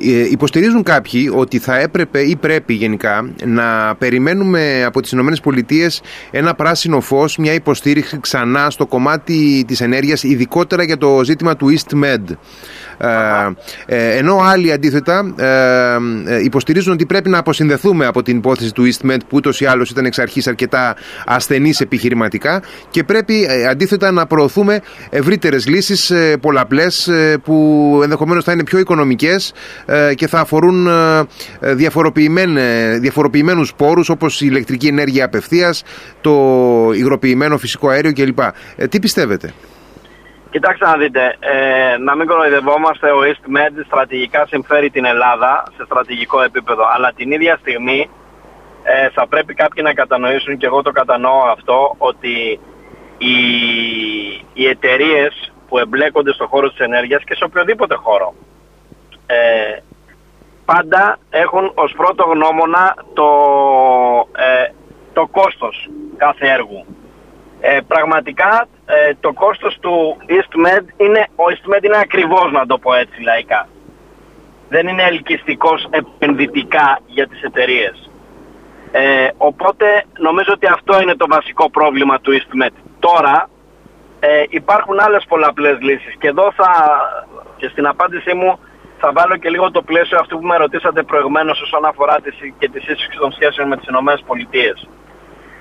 Ε, 0.00 0.30
υποστηρίζουν 0.30 0.82
κάποιοι 0.82 1.30
ότι 1.34 1.58
θα 1.58 1.78
έπρεπε 1.78 2.20
ή 2.20 2.36
πρέπει 2.36 2.74
γενικά 2.74 3.28
να 3.44 3.94
περιμένουμε 3.98 4.84
από 4.84 5.00
τις 5.00 5.12
ΗΠΑ 5.12 5.90
ένα 6.30 6.54
πράσινο 6.54 7.00
φως, 7.00 7.36
μια 7.36 7.52
υποστήριξη 7.52 8.18
ξανά 8.20 8.70
στο 8.70 8.86
κομμάτι 8.86 9.64
της 9.66 9.80
ενέργειας, 9.80 10.22
ειδικότερα 10.22 10.82
για 10.82 10.96
το 10.98 11.20
ζήτημα 11.24 11.56
του 11.56 11.74
EastMed. 11.76 12.36
Ε, 12.98 13.08
ε, 13.86 14.16
ενώ 14.16 14.38
άλλοι 14.42 14.72
αντίθετα 14.72 15.34
ε, 16.26 16.42
υποστηρίζουν 16.42 16.92
ότι 16.92 17.06
πρέπει 17.06 17.28
να 17.28 17.38
αποσυνδεθούμε 17.38 18.06
από 18.06 18.22
την 18.22 18.36
υπόθεση 18.36 18.72
του 18.72 18.88
EastMed 18.88 19.18
που 19.18 19.36
ούτως 19.36 19.60
ή 19.60 19.66
άλλως 19.66 19.90
ήταν 19.90 20.04
εξ 20.04 20.18
αρχής 20.18 20.46
αρκετά 20.46 20.96
ασθενής 21.26 21.80
επιχειρηματικά 21.80 22.62
και 22.90 23.04
πρέπει 23.04 23.46
αντίθετα 23.70 24.10
να 24.10 24.26
προωθούμε 24.26 24.80
ευρύτερες 25.10 25.66
λύσεις 25.66 26.12
πολλαπλές 26.40 27.10
που 27.44 28.00
ενδεχομένως 28.02 28.44
θα 28.44 28.52
είναι 28.52 28.64
πιο 28.64 28.78
οικονομικές 28.78 29.52
και 30.14 30.26
θα 30.26 30.40
αφορούν 30.40 30.88
διαφοροποιημένους 33.00 33.74
πόρους 33.74 34.08
όπως 34.08 34.40
η 34.40 34.46
ηλεκτρική 34.50 34.86
ενέργεια 34.86 35.24
απευθείας, 35.24 35.82
το 36.20 36.32
υγροποιημένο 36.94 37.58
φυσικό 37.58 37.88
αέριο 37.88 38.12
κλπ. 38.12 38.38
Τι 38.88 38.98
πιστεύετε; 38.98 39.52
Κοιτάξτε 40.56 40.86
να 40.86 40.96
δείτε, 40.96 41.36
ε, 41.40 41.96
να 41.98 42.16
μην 42.16 42.26
κοροϊδευόμαστε, 42.26 43.10
ο 43.10 43.20
EastMed 43.28 43.84
στρατηγικά 43.86 44.46
συμφέρει 44.46 44.90
την 44.90 45.04
Ελλάδα 45.04 45.62
σε 45.76 45.84
στρατηγικό 45.84 46.42
επίπεδο, 46.42 46.84
αλλά 46.94 47.12
την 47.16 47.30
ίδια 47.30 47.56
στιγμή 47.60 48.10
ε, 48.82 49.08
θα 49.10 49.26
πρέπει 49.28 49.54
κάποιοι 49.54 49.82
να 49.86 49.92
κατανοήσουν 49.92 50.56
και 50.56 50.66
εγώ 50.66 50.82
το 50.82 50.90
κατανοώ 50.90 51.40
αυτό, 51.56 51.94
ότι 51.98 52.60
οι, 53.18 53.36
οι 54.52 54.66
εταιρείες 54.66 55.52
που 55.68 55.78
εμπλέκονται 55.78 56.32
στον 56.32 56.46
χώρο 56.46 56.68
της 56.68 56.78
ενέργειας 56.78 57.22
και 57.24 57.34
σε 57.34 57.44
οποιοδήποτε 57.44 57.94
χώρο 57.94 58.34
ε, 59.26 59.78
πάντα 60.64 61.18
έχουν 61.30 61.72
ως 61.74 61.92
πρώτο 61.96 62.24
γνώμονα 62.24 62.94
το, 63.14 63.28
ε, 64.36 64.72
το 65.12 65.26
κόστος 65.26 65.88
κάθε 66.16 66.46
έργου. 66.46 66.84
Ε, 67.60 67.78
πραγματικά 67.88 68.68
ε, 68.86 69.14
το 69.20 69.32
κόστος 69.32 69.78
του 69.80 70.16
EastMed 70.28 70.84
είναι, 70.96 71.26
ο 71.36 71.44
EastMed 71.50 71.84
είναι 71.84 71.98
ακριβώς 71.98 72.52
να 72.52 72.66
το 72.66 72.78
πω 72.78 72.94
έτσι 72.94 73.22
λαϊκά. 73.22 73.68
Δεν 74.68 74.88
είναι 74.88 75.02
ελκυστικός 75.02 75.88
επενδυτικά 75.90 76.98
για 77.06 77.28
τις 77.28 77.42
εταιρείες. 77.42 78.10
Ε, 78.92 79.28
οπότε 79.36 80.04
νομίζω 80.18 80.52
ότι 80.52 80.66
αυτό 80.66 81.00
είναι 81.00 81.16
το 81.16 81.26
βασικό 81.28 81.70
πρόβλημα 81.70 82.20
του 82.20 82.32
EastMed. 82.32 82.74
Τώρα 83.00 83.48
ε, 84.20 84.42
υπάρχουν 84.48 85.00
άλλες 85.00 85.24
πολλαπλές 85.28 85.78
λύσεις 85.80 86.14
και 86.18 86.28
εδώ 86.28 86.52
θα, 86.56 86.70
και 87.56 87.68
στην 87.68 87.86
απάντησή 87.86 88.34
μου 88.34 88.58
θα 88.98 89.12
βάλω 89.12 89.36
και 89.36 89.48
λίγο 89.48 89.70
το 89.70 89.82
πλαίσιο 89.82 90.18
αυτού 90.20 90.38
που 90.38 90.46
με 90.46 90.56
ρωτήσατε 90.56 91.02
προηγουμένως 91.02 91.60
όσον 91.60 91.84
αφορά 91.84 92.16
τις, 92.20 92.34
και 92.58 92.68
τη 92.68 92.80
σύσφυξη 92.80 93.18
των 93.18 93.32
σχέσεων 93.32 93.68
με 93.68 93.76
τις 93.76 93.88
ΗΠΑ. 93.88 94.88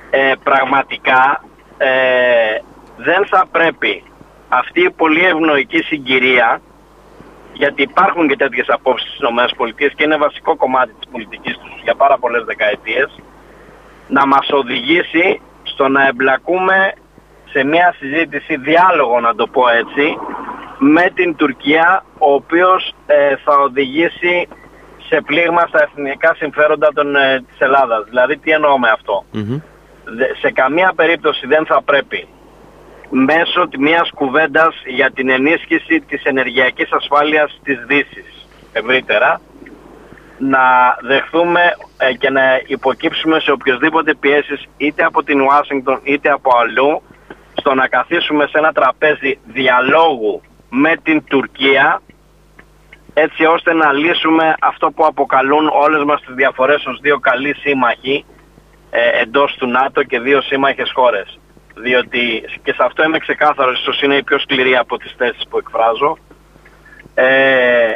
Ε, 0.09 0.33
πραγματικά 0.43 1.43
ε, 1.77 2.59
δεν 2.97 3.25
θα 3.25 3.45
πρέπει 3.51 4.03
αυτή 4.49 4.81
η 4.81 4.91
πολύ 4.91 5.25
ευνοϊκή 5.25 5.81
συγκυρία 5.83 6.61
γιατί 7.53 7.81
υπάρχουν 7.81 8.27
και 8.27 8.35
τέτοιες 8.35 8.69
απόψεις 8.69 9.09
στις 9.09 9.29
ΗΠΑ 9.51 9.87
και 9.95 10.03
είναι 10.03 10.17
βασικό 10.17 10.55
κομμάτι 10.55 10.93
της 10.99 11.09
πολιτικής 11.11 11.57
τους 11.57 11.81
για 11.83 11.95
πάρα 11.95 12.17
πολλές 12.17 12.43
δεκαετίες 12.43 13.19
να 14.07 14.27
μας 14.27 14.49
οδηγήσει 14.51 15.41
στο 15.63 15.87
να 15.87 16.07
εμπλακούμε 16.07 16.93
σε 17.49 17.63
μια 17.63 17.95
συζήτηση, 17.97 18.55
διάλογο 18.55 19.19
να 19.19 19.35
το 19.35 19.47
πω 19.47 19.67
έτσι, 19.67 20.17
με 20.77 21.11
την 21.13 21.35
Τουρκία, 21.35 22.05
ο 22.17 22.33
οποίος 22.33 22.93
ε, 23.05 23.35
θα 23.35 23.53
οδηγήσει 23.63 24.47
σε 25.07 25.21
πλήγμα 25.21 25.65
στα 25.67 25.83
εθνικά 25.83 26.35
συμφέροντα 26.35 26.93
των, 26.93 27.15
ε, 27.15 27.43
της 27.47 27.59
Ελλάδας. 27.59 28.03
Δηλαδή 28.09 28.37
τι 28.37 28.51
εννοώ 28.51 28.79
με 28.79 28.89
αυτο 28.89 29.25
Σε 30.41 30.51
καμία 30.51 30.93
περίπτωση 30.95 31.47
δεν 31.47 31.65
θα 31.65 31.81
πρέπει 31.81 32.27
μέσω 33.09 33.67
μιας 33.79 34.09
κουβέντας 34.15 34.75
για 34.85 35.11
την 35.11 35.29
ενίσχυση 35.29 36.01
της 36.07 36.23
ενεργειακής 36.23 36.91
ασφάλειας 36.91 37.59
της 37.63 37.85
Δύσης 37.87 38.47
ευρύτερα 38.73 39.41
να 40.37 40.97
δεχθούμε 41.01 41.61
ε, 41.97 42.13
και 42.13 42.29
να 42.29 42.41
υποκύψουμε 42.65 43.39
σε 43.39 43.51
οποιοδήποτε 43.51 44.15
πιέσεις 44.15 44.65
είτε 44.77 45.03
από 45.03 45.23
την 45.23 45.41
Ουάσιγκτον 45.41 45.99
είτε 46.03 46.29
από 46.29 46.51
αλλού 46.57 47.01
στο 47.53 47.73
να 47.73 47.87
καθίσουμε 47.87 48.47
σε 48.47 48.57
ένα 48.57 48.71
τραπέζι 48.71 49.39
διαλόγου 49.45 50.41
με 50.77 50.95
την 51.03 51.23
Τουρκία 51.23 52.01
έτσι 53.13 53.45
ώστε 53.45 53.73
να 53.73 53.91
λύσουμε 53.91 54.55
αυτό 54.59 54.91
που 54.91 55.05
αποκαλούν 55.05 55.69
όλες 55.73 56.03
μας 56.03 56.21
τις 56.21 56.35
διαφορές 56.35 56.85
ως 56.85 56.99
δύο 57.01 57.19
καλοί 57.19 57.55
σύμμαχοι 57.55 58.25
ε, 58.89 59.21
εντός 59.21 59.55
του 59.59 59.67
ΝΑΤΟ 59.67 60.03
και 60.03 60.19
δύο 60.19 60.41
σύμμαχες 60.41 60.91
χώρες. 60.93 61.39
διότι 61.75 62.43
και 62.63 62.73
σε 62.73 62.83
αυτό 62.83 63.03
είμαι 63.03 63.17
ξεκάθαρος, 63.17 63.79
ίσως 63.79 64.01
είναι 64.01 64.15
η 64.15 64.23
πιο 64.23 64.39
σκληρή 64.39 64.75
από 64.75 64.97
τις 64.97 65.13
θέσεις 65.17 65.47
που 65.49 65.57
εκφράζω. 65.57 66.17
Ε, 67.13 67.93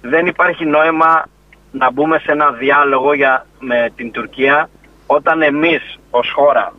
δεν 0.00 0.26
υπάρχει 0.26 0.64
νόημα 0.64 1.24
να 1.70 1.90
μπούμε 1.90 2.18
σε 2.18 2.32
ένα 2.32 2.50
διάλογο 2.50 3.14
για, 3.14 3.46
με 3.58 3.92
την 3.96 4.10
Τουρκία 4.10 4.68
όταν 5.06 5.42
εμείς 5.42 5.98
ως 6.10 6.32
χώρα 6.34 6.72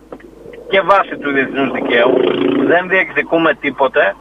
και 0.70 0.82
βάσει 0.82 1.18
του 1.18 1.32
διεθνούς 1.32 1.72
δικαίου 1.72 2.14
δεν 2.66 2.88
διεκδικούμε 2.88 3.54
τίποτε 3.54 4.16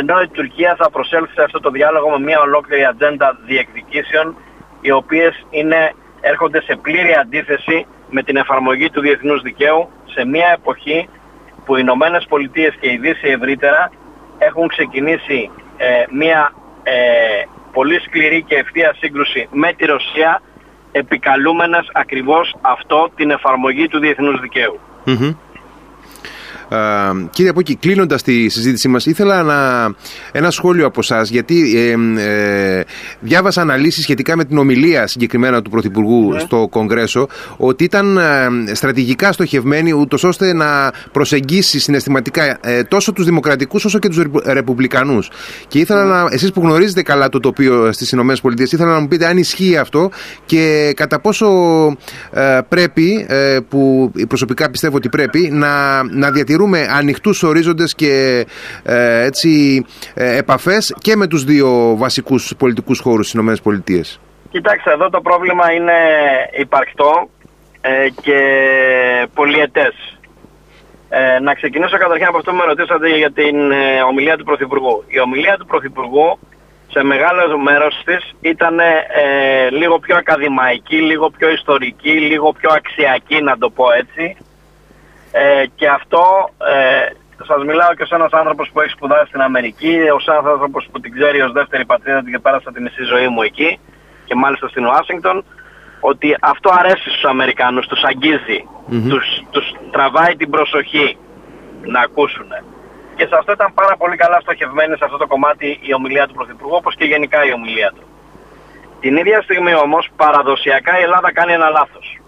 ενώ 0.00 0.20
η 0.20 0.28
Τουρκία 0.28 0.74
θα 0.78 0.90
προσέλθει 0.90 1.32
σε 1.32 1.42
αυτό 1.42 1.60
το 1.60 1.70
διάλογο 1.70 2.10
με 2.10 2.18
μια 2.18 2.40
ολόκληρη 2.40 2.84
ατζέντα 2.84 3.38
διεκδικήσεων 3.46 4.36
οι 4.80 4.90
οποίες 4.90 5.46
είναι, 5.50 5.94
έρχονται 6.20 6.62
σε 6.62 6.76
πλήρη 6.82 7.14
αντίθεση 7.22 7.86
με 8.10 8.22
την 8.22 8.36
εφαρμογή 8.36 8.90
του 8.90 9.00
διεθνούς 9.00 9.42
δικαίου 9.42 9.88
σε 10.04 10.24
μια 10.26 10.48
εποχή 10.58 11.08
που 11.64 11.76
οι 11.76 11.80
Ηνωμένες 11.82 12.26
Πολιτείες 12.28 12.74
και 12.80 12.90
η 12.90 12.96
Δύση 12.96 13.28
ευρύτερα 13.28 13.90
έχουν 14.38 14.68
ξεκινήσει 14.68 15.50
ε, 15.76 15.86
μια 16.10 16.52
ε, 16.82 16.94
πολύ 17.72 18.00
σκληρή 18.00 18.42
και 18.42 18.54
ευθεία 18.54 18.94
σύγκρουση 18.98 19.48
με 19.50 19.72
τη 19.72 19.84
Ρωσία 19.84 20.42
επικαλούμενες 20.92 21.90
ακριβώς 21.92 22.56
αυτό 22.60 23.10
την 23.16 23.30
εφαρμογή 23.30 23.88
του 23.88 23.98
διεθνούς 23.98 24.40
κύριε 27.30 27.50
Απόκη, 27.50 27.76
κλείνοντας 27.76 28.22
τη 28.22 28.48
συζήτησή 28.48 28.88
μας, 28.88 29.06
ήθελα 29.06 29.42
να, 29.42 29.90
ένα 30.32 30.50
σχόλιο 30.50 30.86
από 30.86 31.00
εσά, 31.02 31.22
γιατί 31.22 31.76
ε, 31.76 31.94
ε, 32.78 32.84
διάβασα 33.20 33.60
αναλύσεις 33.60 34.02
σχετικά 34.02 34.36
με 34.36 34.44
την 34.44 34.58
ομιλία 34.58 35.06
συγκεκριμένα 35.06 35.62
του 35.62 35.70
Πρωθυπουργού 35.70 36.32
ναι. 36.32 36.38
στο 36.38 36.68
Κογκρέσο, 36.70 37.28
ότι 37.56 37.84
ήταν 37.84 38.16
ε, 38.16 38.74
στρατηγικά 38.74 39.32
στοχευμένη, 39.32 39.92
ούτως 39.92 40.24
ώστε 40.24 40.52
να 40.52 40.92
προσεγγίσει 41.12 41.80
συναισθηματικά 41.80 42.58
ε, 42.60 42.82
τόσο 42.82 43.12
τους 43.12 43.24
Δημοκρατικούς 43.24 43.84
όσο 43.84 43.98
και 43.98 44.08
τους 44.08 44.22
Ρεπουμπλικανούς. 44.44 45.30
Και 45.68 45.78
ήθελα 45.78 46.04
ναι. 46.04 46.12
να, 46.12 46.28
εσείς 46.30 46.52
που 46.52 46.60
γνωρίζετε 46.60 47.02
καλά 47.02 47.28
το 47.28 47.40
τοπίο 47.40 47.92
στις 47.92 48.12
ΗΠΑ, 48.12 48.34
ήθελα 48.56 48.92
να 48.92 49.00
μου 49.00 49.08
πείτε 49.08 49.26
αν 49.26 49.36
ισχύει 49.36 49.76
αυτό 49.76 50.10
και 50.46 50.92
κατά 50.96 51.20
πόσο 51.20 51.48
πρέπει, 52.68 53.26
που 53.68 54.12
προσωπικά 54.28 54.70
πιστεύω 54.70 54.96
ότι 54.96 55.08
πρέπει, 55.08 55.48
να, 55.52 56.02
να 56.02 56.30
διατηρούμε 56.30 56.53
διατηρούμε 56.54 56.86
ανοιχτούς 56.90 57.42
ορίζοντες 57.42 57.94
και 57.94 58.46
ε, 58.82 59.24
έτσι, 59.24 59.84
ε, 60.14 60.36
επαφές 60.36 60.94
και 60.98 61.16
με 61.16 61.26
τους 61.26 61.44
δύο 61.44 61.96
βασικούς 61.96 62.54
πολιτικούς 62.58 63.00
χώρους 63.00 63.28
στις 63.28 63.40
ΗΠΑ. 63.40 64.02
Κοιτάξτε, 64.50 64.92
εδώ 64.92 65.10
το 65.10 65.20
πρόβλημα 65.20 65.72
είναι 65.72 65.92
υπαρκτό 66.58 67.28
ε, 67.80 68.08
και 68.22 68.38
πολυετές. 69.34 70.18
Ε, 71.08 71.40
να 71.40 71.54
ξεκινήσω 71.54 71.96
καταρχήν 71.98 72.26
από 72.26 72.36
αυτό 72.36 72.50
που 72.50 72.56
με 72.56 72.64
ρωτήσατε 72.64 73.08
για 73.16 73.32
την 73.32 73.70
ε, 73.70 74.02
ομιλία 74.08 74.36
του 74.36 74.44
Πρωθυπουργού. 74.44 75.04
Η 75.08 75.20
ομιλία 75.20 75.56
του 75.56 75.66
Πρωθυπουργού 75.66 76.38
σε 76.88 77.02
μεγάλο 77.02 77.58
μέρος 77.58 78.02
της 78.04 78.34
ήταν 78.40 78.78
ε, 78.78 78.84
λίγο 79.70 79.98
πιο 79.98 80.16
ακαδημαϊκή, 80.16 80.96
λίγο 80.96 81.30
πιο 81.30 81.48
ιστορική, 81.50 82.10
λίγο 82.30 82.52
πιο 82.52 82.70
αξιακή 82.72 83.42
να 83.42 83.58
το 83.58 83.70
πω 83.70 83.84
έτσι. 83.92 84.36
Ε, 85.36 85.66
και 85.74 85.88
αυτό 85.88 86.24
ε, 86.58 87.44
σας 87.46 87.64
μιλάω 87.64 87.94
και 87.94 88.02
ως 88.02 88.10
ένας 88.10 88.32
άνθρωπος 88.32 88.70
που 88.72 88.80
έχει 88.80 88.90
σπουδάσει 88.90 89.26
στην 89.26 89.40
Αμερική, 89.40 89.96
ως 90.14 90.26
ένας 90.28 90.44
άνθρωπος 90.44 90.88
που 90.92 91.00
την 91.00 91.12
ξέρει 91.12 91.40
ως 91.40 91.52
δεύτερη 91.52 91.84
πατρίδα 91.84 92.22
και 92.30 92.38
πέρασα 92.38 92.72
τη 92.72 92.80
μισή 92.82 93.02
ζωή 93.02 93.28
μου 93.28 93.42
εκεί 93.42 93.78
και 94.24 94.34
μάλιστα 94.34 94.68
στην 94.68 94.86
Ουάσιγκτον, 94.86 95.44
ότι 96.00 96.36
αυτό 96.40 96.70
αρέσει 96.78 97.10
στους 97.10 97.24
Αμερικάνους, 97.24 97.86
τους 97.86 98.02
αγγίζει, 98.02 98.68
τους, 99.08 99.26
τους 99.50 99.72
τραβάει 99.90 100.36
την 100.36 100.50
προσοχή 100.50 101.16
να 101.82 102.00
ακούσουν. 102.00 102.50
Και 103.16 103.26
σε 103.26 103.36
αυτό 103.38 103.52
ήταν 103.52 103.74
πάρα 103.74 103.96
πολύ 103.96 104.16
καλά 104.16 104.40
στοχευμένη 104.40 104.96
σε 104.96 105.04
αυτό 105.04 105.16
το 105.16 105.26
κομμάτι 105.26 105.78
η 105.82 105.94
ομιλία 105.94 106.26
του 106.26 106.34
Πρωθυπουργού, 106.34 106.74
όπως 106.76 106.94
και 106.96 107.04
γενικά 107.04 107.44
η 107.44 107.52
ομιλία 107.52 107.92
του. 107.94 108.04
Την 109.00 109.16
ίδια 109.16 109.42
στιγμή 109.42 109.74
όμως 109.74 110.08
παραδοσιακά 110.16 110.98
η 110.98 111.02
Ελλάδα 111.02 111.32
κάνει 111.32 111.52
ένα 111.52 111.68
λάθος. 111.68 112.18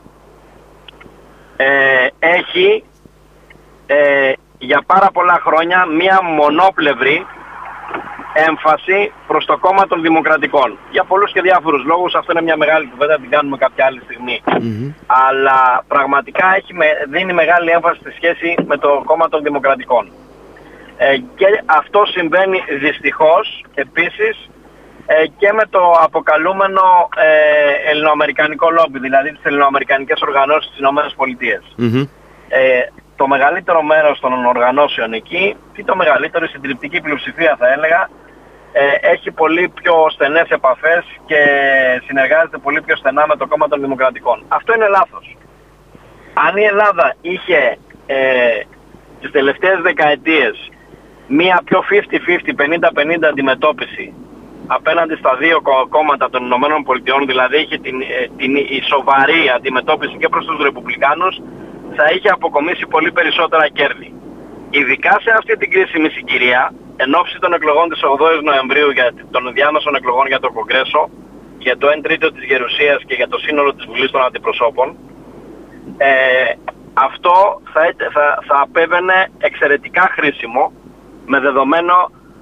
Ε, 1.57 2.07
έχει 2.19 2.85
ε, 3.87 4.33
για 4.59 4.83
πάρα 4.87 5.11
πολλά 5.13 5.41
χρόνια 5.45 5.87
μία 5.87 6.21
μονόπλευρη 6.23 7.27
έμφαση 8.49 9.13
προς 9.27 9.45
το 9.45 9.59
κόμμα 9.59 9.87
των 9.87 10.03
Δημοκρατικών. 10.03 10.79
Για 10.91 11.05
πολλούς 11.05 11.33
και 11.33 11.41
διάφορους 11.41 11.85
λόγους, 11.85 12.15
αυτό 12.15 12.33
είναι 12.33 12.43
μια 12.43 12.57
μεγάλη 12.57 12.87
κουβέντα, 12.87 13.17
την 13.17 13.31
κάνουμε 13.31 13.57
κάποια 13.57 13.85
άλλη 13.85 14.01
Αλλά 15.07 15.85
πραγματικά 15.89 16.55
έχει, 16.57 16.73
δίνει 17.09 17.33
μεγάλη 17.33 17.71
έμφαση 17.71 18.01
στη 18.01 18.11
σχέση 18.11 18.55
με 18.67 18.77
το 18.77 19.03
κόμμα 19.05 19.29
των 19.29 19.43
Δημοκρατικών. 19.43 20.11
Ε, 20.97 21.17
και 21.17 21.47
αυτό 21.67 22.05
συμβαίνει 22.05 22.59
δυστυχώς 22.81 23.65
επίσης 23.75 24.49
ε, 25.07 25.27
και 25.39 25.53
με 25.53 25.67
το 25.71 25.91
αποκαλούμενο 26.03 27.09
ε, 27.17 27.91
ελληνοαμερικανικό 27.91 28.71
λόμπι, 28.71 28.99
δηλαδή 28.99 29.33
τις 29.33 29.45
ελληνοαμερικανικές 29.45 30.21
οργανώσεις 30.21 30.71
της 30.71 30.79
ΗΠΑ. 30.79 31.63
Mm-hmm. 31.79 32.09
Ε, 32.49 32.81
το 33.17 33.27
μεγαλύτερο 33.27 33.83
μέρος 33.83 34.21
των 34.21 34.47
οργανώσεων 34.47 35.13
εκεί 35.13 35.57
ή 35.77 35.85
το 35.85 35.97
μεγαλύτερο, 35.97 36.45
η 36.45 36.49
συντριπτική 36.49 37.01
πλειοψηφία 37.01 37.57
θα 37.59 37.73
έλεγα, 37.73 38.11
ε, 38.73 39.11
έχει 39.13 39.31
πολύ 39.31 39.69
πιο 39.69 40.07
στενές 40.11 40.49
επαφές 40.49 41.05
και 41.27 41.41
συνεργάζεται 42.07 42.59
πολύ 42.59 42.81
πιο 42.83 42.97
στενά 42.97 43.27
με 43.27 43.37
το 43.37 43.47
κόμμα 43.47 43.69
των 43.69 43.81
Δημοκρατικών. 43.81 44.45
Αυτό 44.49 44.75
είναι 44.75 44.89
λάθος. 44.89 45.37
Αν 46.35 46.57
η 46.57 46.63
Ελλάδα 46.63 47.15
είχε 47.21 47.79
ε, 48.07 48.17
τις 49.21 49.31
τελευταίες 49.31 49.81
δεκαετίες 49.81 50.71
μία 51.29 51.63
πιο 51.65 51.85
50-50, 51.91 53.21
50-50 53.21 53.25
αντιμετώπιση 53.31 54.15
απέναντι 54.67 55.17
στα 55.17 55.37
δύο 55.37 55.63
κόμματα 55.89 56.31
των 56.31 56.45
Ηνωμένων 56.45 56.83
Πολιτειών, 56.83 57.27
δηλαδή 57.27 57.57
είχε 57.57 57.79
την, 57.79 58.01
ε, 58.01 58.29
την, 58.37 58.57
η 58.57 58.83
σοβαρή 58.89 59.51
αντιμετώπιση 59.57 60.17
και 60.17 60.29
προς 60.29 60.45
τους 60.47 60.63
Ρεπουμπλικάνους 60.63 61.41
θα 61.99 62.07
είχε 62.15 62.29
αποκομίσει 62.29 62.87
πολύ 62.95 63.11
περισσότερα 63.13 63.69
κέρδη. 63.79 64.09
Ειδικά 64.71 65.13
σε 65.25 65.31
αυτή 65.39 65.57
την 65.57 65.71
κρίσιμη 65.71 66.09
συγκυρία, 66.17 66.63
εν 66.97 67.15
ώψη 67.21 67.37
των 67.39 67.53
εκλογών 67.53 67.89
της 67.89 68.01
8ης 68.13 68.43
Νοεμβρίου 68.43 68.91
για 68.91 69.09
των 69.31 69.53
διάμεσων 69.57 69.95
εκλογών 69.95 70.27
για 70.27 70.41
το 70.41 70.51
Κογκρέσο, 70.57 71.03
για 71.59 71.77
το 71.81 71.87
1 71.89 72.03
τρίτο 72.03 72.33
της 72.33 72.45
Γερουσίας 72.45 72.99
και 73.07 73.15
για 73.15 73.29
το 73.29 73.39
σύνολο 73.39 73.75
της 73.75 73.85
Βουλής 73.87 74.11
των 74.11 74.23
Αντιπροσώπων, 74.23 74.97
ε, 75.97 76.11
αυτό 76.95 77.35
θα, 77.73 77.83
θα, 78.13 78.25
θα 78.47 78.57
απέβαινε 78.67 79.19
εξαιρετικά 79.39 80.05
χρήσιμο 80.17 80.73
με 81.27 81.41
δεδομένο 81.41 81.95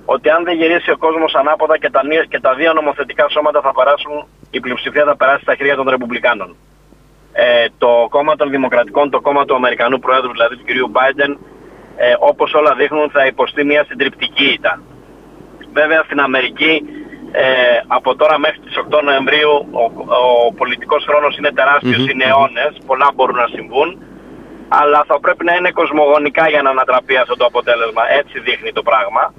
ότι 0.04 0.30
αν 0.30 0.44
δεν 0.44 0.56
γυρίσει 0.56 0.90
ο 0.90 0.96
κόσμος 0.96 1.34
ανάποδα 1.34 1.78
και 1.78 1.90
τα, 1.90 2.00
και 2.28 2.40
τα 2.40 2.54
δύο 2.54 2.72
νομοθετικά 2.72 3.28
σώματα 3.28 3.60
θα 3.60 3.72
περάσουν, 3.72 4.26
η 4.50 4.60
πλειοψηφία 4.60 5.04
θα 5.04 5.16
περάσει 5.16 5.42
στα 5.42 5.54
χέρια 5.54 5.76
των 5.76 5.88
Ρεπουμπλικάνων 5.88 6.56
ε, 7.36 7.66
το 7.78 8.06
κόμμα 8.10 8.36
των 8.36 8.50
Δημοκρατικών, 8.50 9.10
το 9.10 9.20
κόμμα 9.20 9.44
του 9.44 9.54
Αμερικανού 9.54 9.98
Προέδρου, 9.98 10.32
δηλαδή 10.32 10.56
του 10.56 10.64
κυρίου 10.64 10.90
Biden, 10.96 11.36
ε, 11.96 12.14
όπως 12.18 12.54
όλα 12.54 12.74
δείχνουν 12.74 13.10
θα 13.10 13.26
υποστεί 13.26 13.64
μια 13.64 13.84
συντριπτική 13.88 14.44
ήττα. 14.44 14.80
Βέβαια 15.72 16.02
στην 16.02 16.20
Αμερική 16.20 16.82
ε, 17.32 17.80
από 17.86 18.16
τώρα 18.16 18.38
μέχρι 18.38 18.58
τις 18.58 18.74
8 18.90 19.02
Νοεμβρίου 19.02 19.52
ο, 19.70 19.84
ο 20.48 20.52
πολιτικός 20.52 21.04
χρόνος 21.04 21.36
είναι 21.36 21.52
είναι 22.10 22.24
αιώνες, 22.24 22.72
πολλά 22.86 23.08
μπορούν 23.14 23.36
να 23.36 23.46
συμβούν, 23.46 24.02
αλλά 24.68 25.04
θα 25.06 25.20
πρέπει 25.20 25.44
να 25.44 25.54
είναι 25.54 25.70
κοσμογονικά 25.70 26.48
για 26.48 26.62
να 26.62 26.70
ανατραπεί 26.70 27.16
αυτό 27.16 27.36
το 27.36 27.44
αποτέλεσμα. 27.44 28.02
Έτσι 28.20 28.40
δείχνει 28.40 28.72
το 28.72 28.82
πράγμα. 28.82 29.34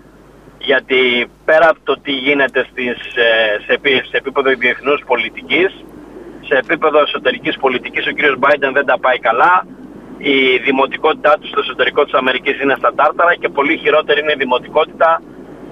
Γιατί 0.58 1.29
πέρα 1.45 1.69
από 1.69 1.79
το 1.84 1.93
τι 2.03 2.12
γίνεται 2.12 2.67
στις, 2.71 2.97
ε, 3.15 3.60
σε, 3.65 3.79
σε 4.10 4.17
επίπεδο 4.17 4.49
διεθνούς 4.49 5.03
πολιτικής, 5.05 5.86
σε 6.47 6.55
επίπεδο 6.63 6.99
εσωτερικής 6.99 7.58
πολιτικής 7.58 8.08
ο 8.08 8.12
κύριος 8.12 8.38
Biden 8.43 8.71
δεν 8.73 8.86
τα 8.86 8.99
πάει 8.99 9.19
καλά. 9.19 9.65
Η 10.17 10.58
δημοτικότητά 10.58 11.34
του 11.39 11.47
στο 11.47 11.60
εσωτερικό 11.60 12.03
της 12.03 12.13
Αμερικής 12.13 12.62
είναι 12.62 12.75
στα 12.77 12.93
τάρταρα 12.95 13.36
και 13.36 13.49
πολύ 13.49 13.77
χειρότερη 13.77 14.19
είναι 14.19 14.31
η 14.31 14.41
δημοτικότητα 14.43 15.21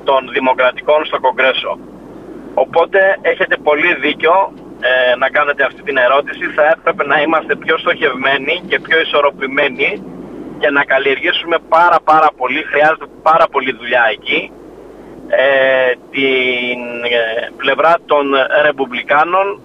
των 0.04 0.30
δημοκρατικών 0.32 1.06
στο 1.06 1.20
Κογκρέσο. 1.20 1.78
Οπότε 2.54 3.00
έχετε 3.22 3.56
πολύ 3.58 3.96
δίκιο 3.96 4.54
ε, 4.82 5.16
να 5.16 5.30
κάνετε 5.30 5.64
αυτή 5.64 5.82
την 5.82 5.98
ερώτηση. 5.98 6.46
Θα 6.56 6.66
έπρεπε 6.76 7.04
να 7.06 7.22
είμαστε 7.22 7.56
πιο 7.56 7.78
στοχευμένοι 7.78 8.62
και 8.68 8.80
πιο 8.80 9.00
ισορροπημένοι 9.00 10.04
και 10.60 10.70
να 10.70 10.84
καλλιεργήσουμε 10.84 11.58
πάρα 11.70 11.98
πάρα 12.04 12.30
πολύ, 12.38 12.62
χρειάζεται 12.64 13.08
πάρα 13.22 13.46
πολύ 13.52 13.72
δουλειά 13.80 14.04
εκεί, 14.12 14.52
ε, 15.28 15.92
την 16.12 16.80
ε, 17.04 17.50
πλευρά 17.58 17.94
των 18.06 18.26
Ρεπουμπλικάνων 18.64 19.62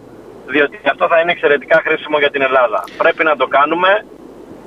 διότι 0.52 0.80
αυτό 0.92 1.08
θα 1.08 1.20
είναι 1.20 1.32
εξαιρετικά 1.32 1.82
χρήσιμο 1.84 2.18
για 2.18 2.30
την 2.30 2.42
Ελλάδα. 2.42 2.84
Πρέπει 2.96 3.24
να 3.24 3.37
το 3.37 3.46
κάνουμε 3.46 4.04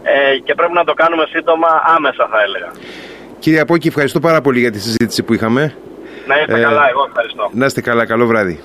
ε, 0.03 0.37
και 0.45 0.53
πρέπει 0.55 0.73
να 0.73 0.83
το 0.83 0.93
κάνουμε 0.93 1.25
σύντομα 1.29 1.67
άμεσα 1.95 2.27
θα 2.31 2.41
έλεγα. 2.41 2.71
Κύριε 3.39 3.59
Απόκη, 3.59 3.87
ευχαριστώ 3.87 4.19
πάρα 4.19 4.41
πολύ 4.41 4.59
για 4.59 4.71
τη 4.71 4.79
συζήτηση 4.79 5.23
που 5.23 5.33
είχαμε. 5.33 5.75
Να 6.27 6.39
είστε 6.39 6.59
ε, 6.59 6.61
καλά, 6.61 6.89
εγώ 6.89 7.05
ευχαριστώ. 7.07 7.49
Να 7.53 7.65
είστε 7.65 7.81
καλά, 7.81 8.05
καλό 8.05 8.25
βράδυ. 8.25 8.63